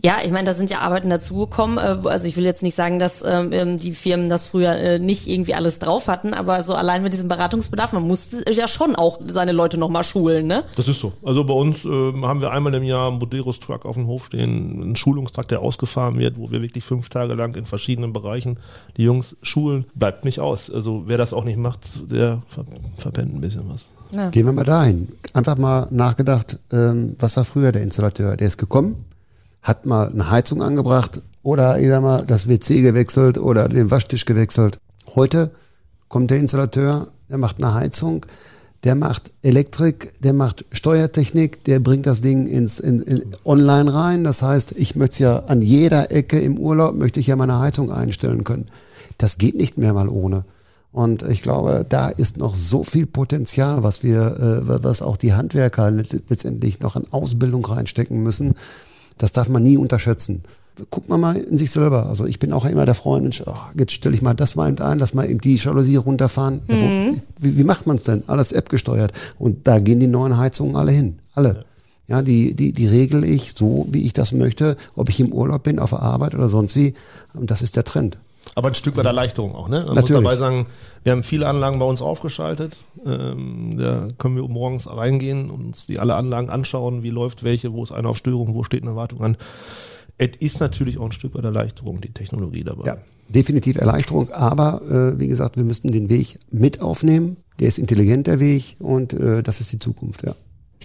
Ja, 0.08 0.20
ich 0.24 0.32
meine, 0.32 0.46
da 0.46 0.54
sind 0.54 0.72
ja 0.72 0.80
Arbeiten 0.80 1.10
dazugekommen. 1.10 1.78
Äh, 1.78 2.08
also 2.08 2.30
ich 2.30 2.38
will 2.38 2.46
jetzt 2.46 2.64
nicht 2.64 2.76
sagen, 2.76 2.98
dass 2.98 3.22
ähm, 3.26 3.50
ähm, 3.52 3.78
die 3.78 3.92
Firmen 3.92 4.30
das 4.30 4.46
früher 4.46 4.74
äh, 4.74 5.00
nicht 5.00 5.28
irgendwie 5.28 5.54
alles 5.54 5.80
drauf 5.80 6.08
hatten, 6.08 6.34
aber 6.34 6.64
so 6.64 6.76
allein 6.76 7.04
mit 7.04 7.12
diesem 7.12 7.28
Beratungsbedarf, 7.28 7.92
man 7.92 8.08
musste 8.08 8.50
ja 8.50 8.70
schon 8.70 8.96
auch 8.96 9.20
seine 9.28 9.52
Leute 9.52 9.78
nochmal 9.78 10.06
schulen, 10.06 10.48
ne? 10.48 10.64
Das 10.78 10.88
ist 10.88 11.02
so. 11.02 11.12
Also 11.26 11.44
bei 11.44 11.54
uns 11.54 11.84
äh, 11.84 11.90
haben 12.22 12.40
wir 12.40 12.52
einmal 12.52 12.74
im 12.76 12.84
Jahr 12.84 13.10
einen 13.10 13.20
Boderos 13.20 13.60
Truck 13.60 13.86
auf 13.86 13.96
dem 13.96 14.08
Hof 14.08 14.28
stehen, 14.28 14.82
einen 14.82 14.96
Schulungstag, 14.96 15.50
der 15.50 15.62
ausgefahren 15.62 16.18
wird, 16.18 16.38
wo 16.38 16.52
wir 16.52 16.62
wirklich 16.62 16.86
fünf 16.86 17.10
Tage 17.10 17.34
lang 17.34 17.58
in 17.58 17.66
verschiedenen 17.66 18.14
Bereichen 18.14 18.62
die 18.96 19.04
Jungs 19.04 19.36
schulen. 19.42 19.88
Bleibt 19.94 20.24
nicht 20.24 20.40
aus. 20.40 20.72
Also 20.72 21.04
wer 21.08 21.18
das 21.18 21.34
auch 21.34 21.44
nicht 21.44 21.58
macht, 21.58 21.82
der 22.10 22.44
ver 22.48 22.64
verpennt 22.96 23.36
ein 23.36 23.42
bisschen 23.42 23.64
was. 23.68 23.90
Ja. 24.12 24.30
Gehen 24.30 24.46
wir 24.46 24.54
mal 24.54 24.64
dahin. 24.64 25.10
Einfach 25.34 25.58
mal 25.58 25.88
nachgedacht, 25.92 26.60
ähm, 26.72 27.18
was 27.20 27.36
war 27.36 27.44
früher 27.44 27.74
der 27.74 27.82
Installateur? 27.82 28.38
Der 28.38 28.48
ist 28.48 28.58
gekommen, 28.58 29.04
hat 29.68 29.86
mal 29.86 30.10
eine 30.10 30.32
Heizung 30.32 30.64
angebracht 30.64 31.22
oder 31.44 31.78
ich 31.78 31.90
sag 31.90 32.02
mal, 32.02 32.26
das 32.26 32.48
WC 32.48 32.82
gewechselt 32.82 33.38
oder 33.38 33.68
den 33.68 33.92
Waschtisch 33.92 34.24
gewechselt. 34.24 34.80
Heute 35.14 35.52
kommt 36.08 36.32
der 36.32 36.38
Installateur, 36.38 37.08
der 37.30 37.38
macht 37.38 37.58
eine 37.58 37.74
Heizung, 37.74 38.26
der 38.86 38.96
macht 38.96 39.34
Elektrik, 39.42 40.14
der 40.22 40.32
macht 40.32 40.64
Steuertechnik, 40.72 41.66
der 41.66 41.82
bringt 41.82 42.06
das 42.06 42.22
Ding 42.22 42.48
ins 42.48 42.80
in, 42.80 43.02
in 43.02 43.24
online 43.44 43.94
rein. 43.94 44.24
Das 44.24 44.42
heißt, 44.42 44.74
ich 44.78 44.96
möchte 44.96 45.24
ja 45.24 45.40
an 45.48 45.62
jeder 45.62 46.12
Ecke 46.12 46.40
im 46.40 46.58
Urlaub 46.58 46.96
möchte 46.96 47.20
ich 47.20 47.28
ja 47.28 47.36
meine 47.36 47.60
Heizung 47.60 47.92
einstellen 47.92 48.46
können. 48.46 48.70
Das 49.18 49.38
geht 49.38 49.56
nicht 49.56 49.78
mehr 49.78 49.94
mal 49.94 50.08
ohne. 50.08 50.46
Und 50.94 51.24
ich 51.24 51.42
glaube, 51.42 51.86
da 51.88 52.08
ist 52.08 52.38
noch 52.38 52.56
so 52.56 52.84
viel 52.84 53.06
Potenzial, 53.06 53.84
was 53.84 54.04
wir, 54.04 54.64
äh, 54.66 54.84
was 54.84 55.02
auch 55.02 55.18
die 55.18 55.34
Handwerker 55.34 55.92
letztendlich 55.92 56.80
noch 56.80 56.96
an 56.96 57.06
Ausbildung 57.12 57.66
reinstecken 57.66 58.24
müssen. 58.24 58.56
Das 59.18 59.34
darf 59.34 59.50
man 59.50 59.64
nie 59.64 59.78
unterschätzen. 59.78 60.44
guckt 60.90 61.10
man 61.10 61.20
mal 61.20 61.36
in 61.36 61.58
sich 61.58 61.72
selber. 61.72 62.08
Also 62.08 62.26
ich 62.26 62.40
bin 62.40 62.54
auch 62.54 62.66
immer 62.66 62.86
der 62.86 62.96
Freund, 62.96 63.24
Mensch, 63.24 63.44
oh, 63.46 63.56
jetzt 63.78 63.94
stelle 63.94 64.16
ich 64.16 64.22
mal 64.22 64.34
das 64.34 64.56
mal 64.56 64.70
eben 64.70 64.80
ein, 64.80 65.00
lass 65.00 65.14
mal 65.14 65.30
eben 65.30 65.42
die 65.42 65.56
Jalousie 65.56 65.96
runterfahren. 65.96 66.62
Mhm. 66.68 66.76
Ja, 66.76 67.12
wo, 67.12 67.22
wie, 67.40 67.58
wie, 67.58 67.64
macht 67.64 67.88
man 67.88 67.98
es 67.98 68.04
denn? 68.04 68.24
Alles 68.28 68.52
App 68.52 68.70
gesteuert. 68.70 69.12
Und 69.38 69.68
da 69.68 69.80
gehen 69.80 70.00
die 70.00 70.08
neuen 70.08 70.38
Heizungen 70.38 70.76
alle 70.76 70.92
hin. 70.92 71.18
Alle. 71.34 71.66
Ja, 72.08 72.22
die, 72.22 72.54
die, 72.54 72.72
die 72.72 72.88
regel 72.88 73.26
ich 73.26 73.54
so, 73.54 73.86
wie 73.90 74.04
ich 74.04 74.14
das 74.14 74.32
möchte, 74.32 74.78
ob 74.96 75.10
ich 75.10 75.20
im 75.20 75.34
Urlaub 75.34 75.64
bin, 75.64 75.80
auf 75.80 75.90
der 75.90 76.02
Arbeit 76.02 76.36
oder 76.36 76.48
sonst 76.48 76.76
wie. 76.76 76.94
Und 77.34 77.52
das 77.52 77.62
ist 77.62 77.76
der 77.76 77.84
Trend. 77.84 78.18
Aber 78.58 78.70
ein 78.70 78.74
Stück 78.74 78.98
weit 78.98 79.06
Erleichterung 79.06 79.54
auch, 79.54 79.70
ne? 79.70 79.84
Man 79.86 79.94
Natürlich. 79.94 80.24
muss 80.24 80.24
dabei 80.24 80.36
sagen, 80.36 80.66
wir 81.04 81.12
haben 81.12 81.22
viele 81.22 81.46
Anlagen 81.46 81.78
bei 81.78 81.86
uns 81.86 82.02
aufgeschaltet. 82.02 82.76
Ähm, 83.06 83.78
da 83.78 84.08
können 84.18 84.36
wir 84.36 84.48
morgens 84.48 84.88
reingehen 84.88 85.52
und 85.52 85.64
uns 85.68 85.86
die 85.86 86.00
alle 86.00 86.16
Anlagen 86.16 86.50
anschauen, 86.50 87.04
wie 87.04 87.10
läuft 87.10 87.44
welche, 87.44 87.72
wo 87.72 87.84
ist 87.84 87.92
eine 87.92 88.10
auf 88.10 88.18
Störung, 88.18 88.56
wo 88.56 88.64
steht 88.64 88.82
eine 88.82 88.96
Wartung 88.96 89.22
an. 89.22 89.38
Es 90.18 90.32
ist 90.40 90.60
natürlich 90.60 90.98
auch 90.98 91.06
ein 91.06 91.12
Stück 91.12 91.36
weit 91.36 91.44
Erleichterung, 91.44 92.02
die 92.02 92.12
Technologie 92.12 92.64
dabei. 92.64 92.88
Ja, 92.88 92.98
definitiv 93.30 93.78
Erleichterung, 93.78 94.32
aber 94.32 94.82
äh, 94.90 95.20
wie 95.20 95.28
gesagt, 95.28 95.56
wir 95.56 95.64
müssten 95.64 95.92
den 95.92 96.10
Weg 96.10 96.40
mit 96.50 96.82
aufnehmen. 96.82 97.38
Der 97.60 97.68
ist 97.68 97.78
intelligent, 97.78 98.26
der 98.26 98.40
Weg, 98.40 98.78
und 98.80 99.14
äh, 99.14 99.44
das 99.44 99.60
ist 99.60 99.72
die 99.72 99.78
Zukunft, 99.78 100.24
ja. 100.26 100.34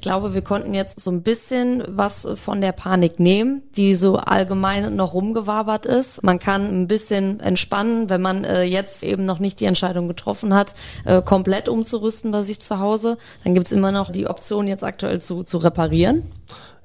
Ich 0.03 0.09
glaube, 0.09 0.35
wir 0.35 0.43
konnten 0.43 0.75
jetzt 0.75 0.99
so 0.99 1.12
ein 1.12 1.23
bisschen 1.23 1.85
was 1.87 2.27
von 2.35 2.61
der 2.61 2.73
Panik 2.73 3.21
nehmen, 3.21 3.62
die 3.77 3.95
so 3.95 4.17
allgemein 4.17 4.97
noch 4.97 5.15
rumgewabert 5.15 5.87
ist. 5.87 6.25
Man 6.25 6.41
kann 6.41 6.67
ein 6.67 6.88
bisschen 6.88 7.38
entspannen, 7.38 8.11
wenn 8.11 8.21
man 8.21 8.43
äh, 8.43 8.65
jetzt 8.65 9.05
eben 9.05 9.25
noch 9.25 9.38
nicht 9.38 9.61
die 9.61 9.65
Entscheidung 9.65 10.09
getroffen 10.09 10.55
hat, 10.55 10.75
äh, 11.05 11.23
komplett 11.23 11.69
umzurüsten 11.69 12.33
bei 12.33 12.43
sich 12.43 12.59
zu 12.59 12.81
Hause. 12.81 13.17
Dann 13.45 13.55
gibt's 13.55 13.71
immer 13.71 13.93
noch 13.93 14.11
die 14.11 14.27
Option, 14.27 14.67
jetzt 14.67 14.83
aktuell 14.83 15.21
zu, 15.21 15.45
zu 15.45 15.59
reparieren. 15.59 16.25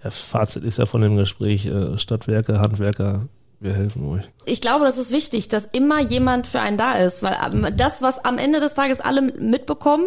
Ja, 0.03 0.11
Fazit 0.11 0.63
ist 0.63 0.77
ja 0.77 0.85
von 0.85 1.01
dem 1.01 1.17
Gespräch, 1.17 1.65
äh, 1.65 1.97
Stadtwerke, 1.97 2.59
Handwerker, 2.59 3.27
wir 3.59 3.73
helfen 3.73 4.07
euch. 4.07 4.23
Ich 4.45 4.61
glaube, 4.61 4.85
das 4.85 4.97
ist 4.97 5.11
wichtig, 5.11 5.49
dass 5.49 5.65
immer 5.65 5.99
jemand 5.99 6.45
für 6.45 6.59
einen 6.59 6.77
da 6.77 6.93
ist, 6.93 7.23
weil 7.23 7.35
ähm, 7.43 7.67
das, 7.75 8.03
was 8.03 8.23
am 8.23 8.37
Ende 8.37 8.59
des 8.59 8.75
Tages 8.75 9.01
alle 9.01 9.21
mitbekommen, 9.21 10.05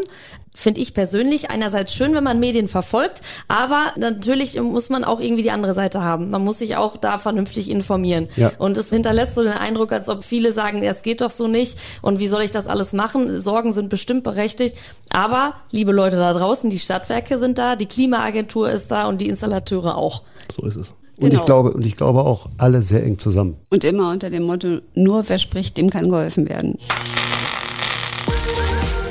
finde 0.55 0.81
ich 0.81 0.95
persönlich 0.95 1.51
einerseits 1.51 1.95
schön, 1.95 2.15
wenn 2.15 2.25
man 2.25 2.41
Medien 2.41 2.69
verfolgt, 2.69 3.23
aber 3.49 3.93
natürlich 3.97 4.61
muss 4.61 4.89
man 4.89 5.05
auch 5.05 5.21
irgendwie 5.21 5.43
die 5.43 5.51
andere 5.51 5.75
Seite 5.75 6.03
haben. 6.03 6.31
Man 6.31 6.45
muss 6.45 6.59
sich 6.59 6.77
auch 6.77 6.97
da 6.97 7.19
vernünftig 7.19 7.71
informieren. 7.71 8.29
Ja. 8.37 8.53
Und 8.59 8.77
es 8.77 8.91
hinterlässt 8.91 9.35
so 9.35 9.43
den 9.43 9.53
Eindruck, 9.53 9.93
als 9.93 10.09
ob 10.09 10.25
viele 10.25 10.53
sagen, 10.53 10.83
es 10.83 11.03
geht 11.03 11.21
doch 11.21 11.31
so 11.31 11.47
nicht 11.47 11.79
und 12.03 12.21
wie 12.21 12.29
soll 12.29 12.43
ich 12.43 12.51
das 12.51 12.67
alles 12.67 12.93
machen? 12.93 13.39
Sorgen 13.41 13.73
sind 13.73 13.89
bestimmt 13.89 14.25
berechtigt. 14.25 14.77
Aber, 15.11 15.55
liebe 15.71 15.93
Leute 15.93 16.17
da 16.17 16.33
draußen, 16.33 16.69
die 16.69 16.79
Stadtwerke 16.79 17.39
sind 17.39 17.59
da, 17.59 17.77
die 17.77 17.87
Klimaagentur 17.87 18.71
ist 18.71 18.91
da 18.91 19.07
und 19.09 19.21
die 19.21 19.29
Installateure 19.29 19.97
auch. 19.97 20.23
So 20.55 20.67
ist 20.67 20.77
es. 20.77 20.95
Und 21.17 21.31
Genau. 21.31 21.41
ich 21.41 21.47
glaube, 21.47 21.71
und 21.73 21.85
ich 21.85 21.97
glaube 21.97 22.21
auch 22.21 22.49
alle 22.57 22.81
sehr 22.83 23.05
eng 23.05 23.19
zusammen. 23.19 23.59
Und 23.69 23.85
immer 23.85 24.11
unter 24.11 24.31
dem 24.31 24.45
Motto, 24.45 24.79
nur 24.95 25.29
wer 25.29 25.39
spricht, 25.39 25.77
dem 25.77 25.91
kann 25.91 26.09
geholfen 26.09 26.49
werden. 26.49 26.79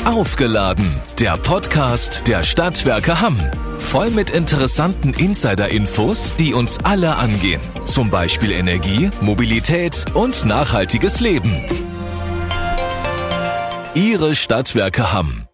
Aufgeladen, 0.09 0.91
der 1.19 1.37
Podcast 1.37 2.27
der 2.27 2.41
Stadtwerke 2.41 3.21
Hamm. 3.21 3.37
Voll 3.77 4.09
mit 4.09 4.31
interessanten 4.31 5.13
Insider-Infos, 5.13 6.35
die 6.35 6.55
uns 6.55 6.79
alle 6.83 7.17
angehen. 7.17 7.61
Zum 7.85 8.09
Beispiel 8.09 8.51
Energie, 8.51 9.11
Mobilität 9.21 10.05
und 10.15 10.45
nachhaltiges 10.45 11.19
Leben. 11.19 11.63
Ihre 13.93 14.33
Stadtwerke 14.33 15.13
Hamm. 15.13 15.48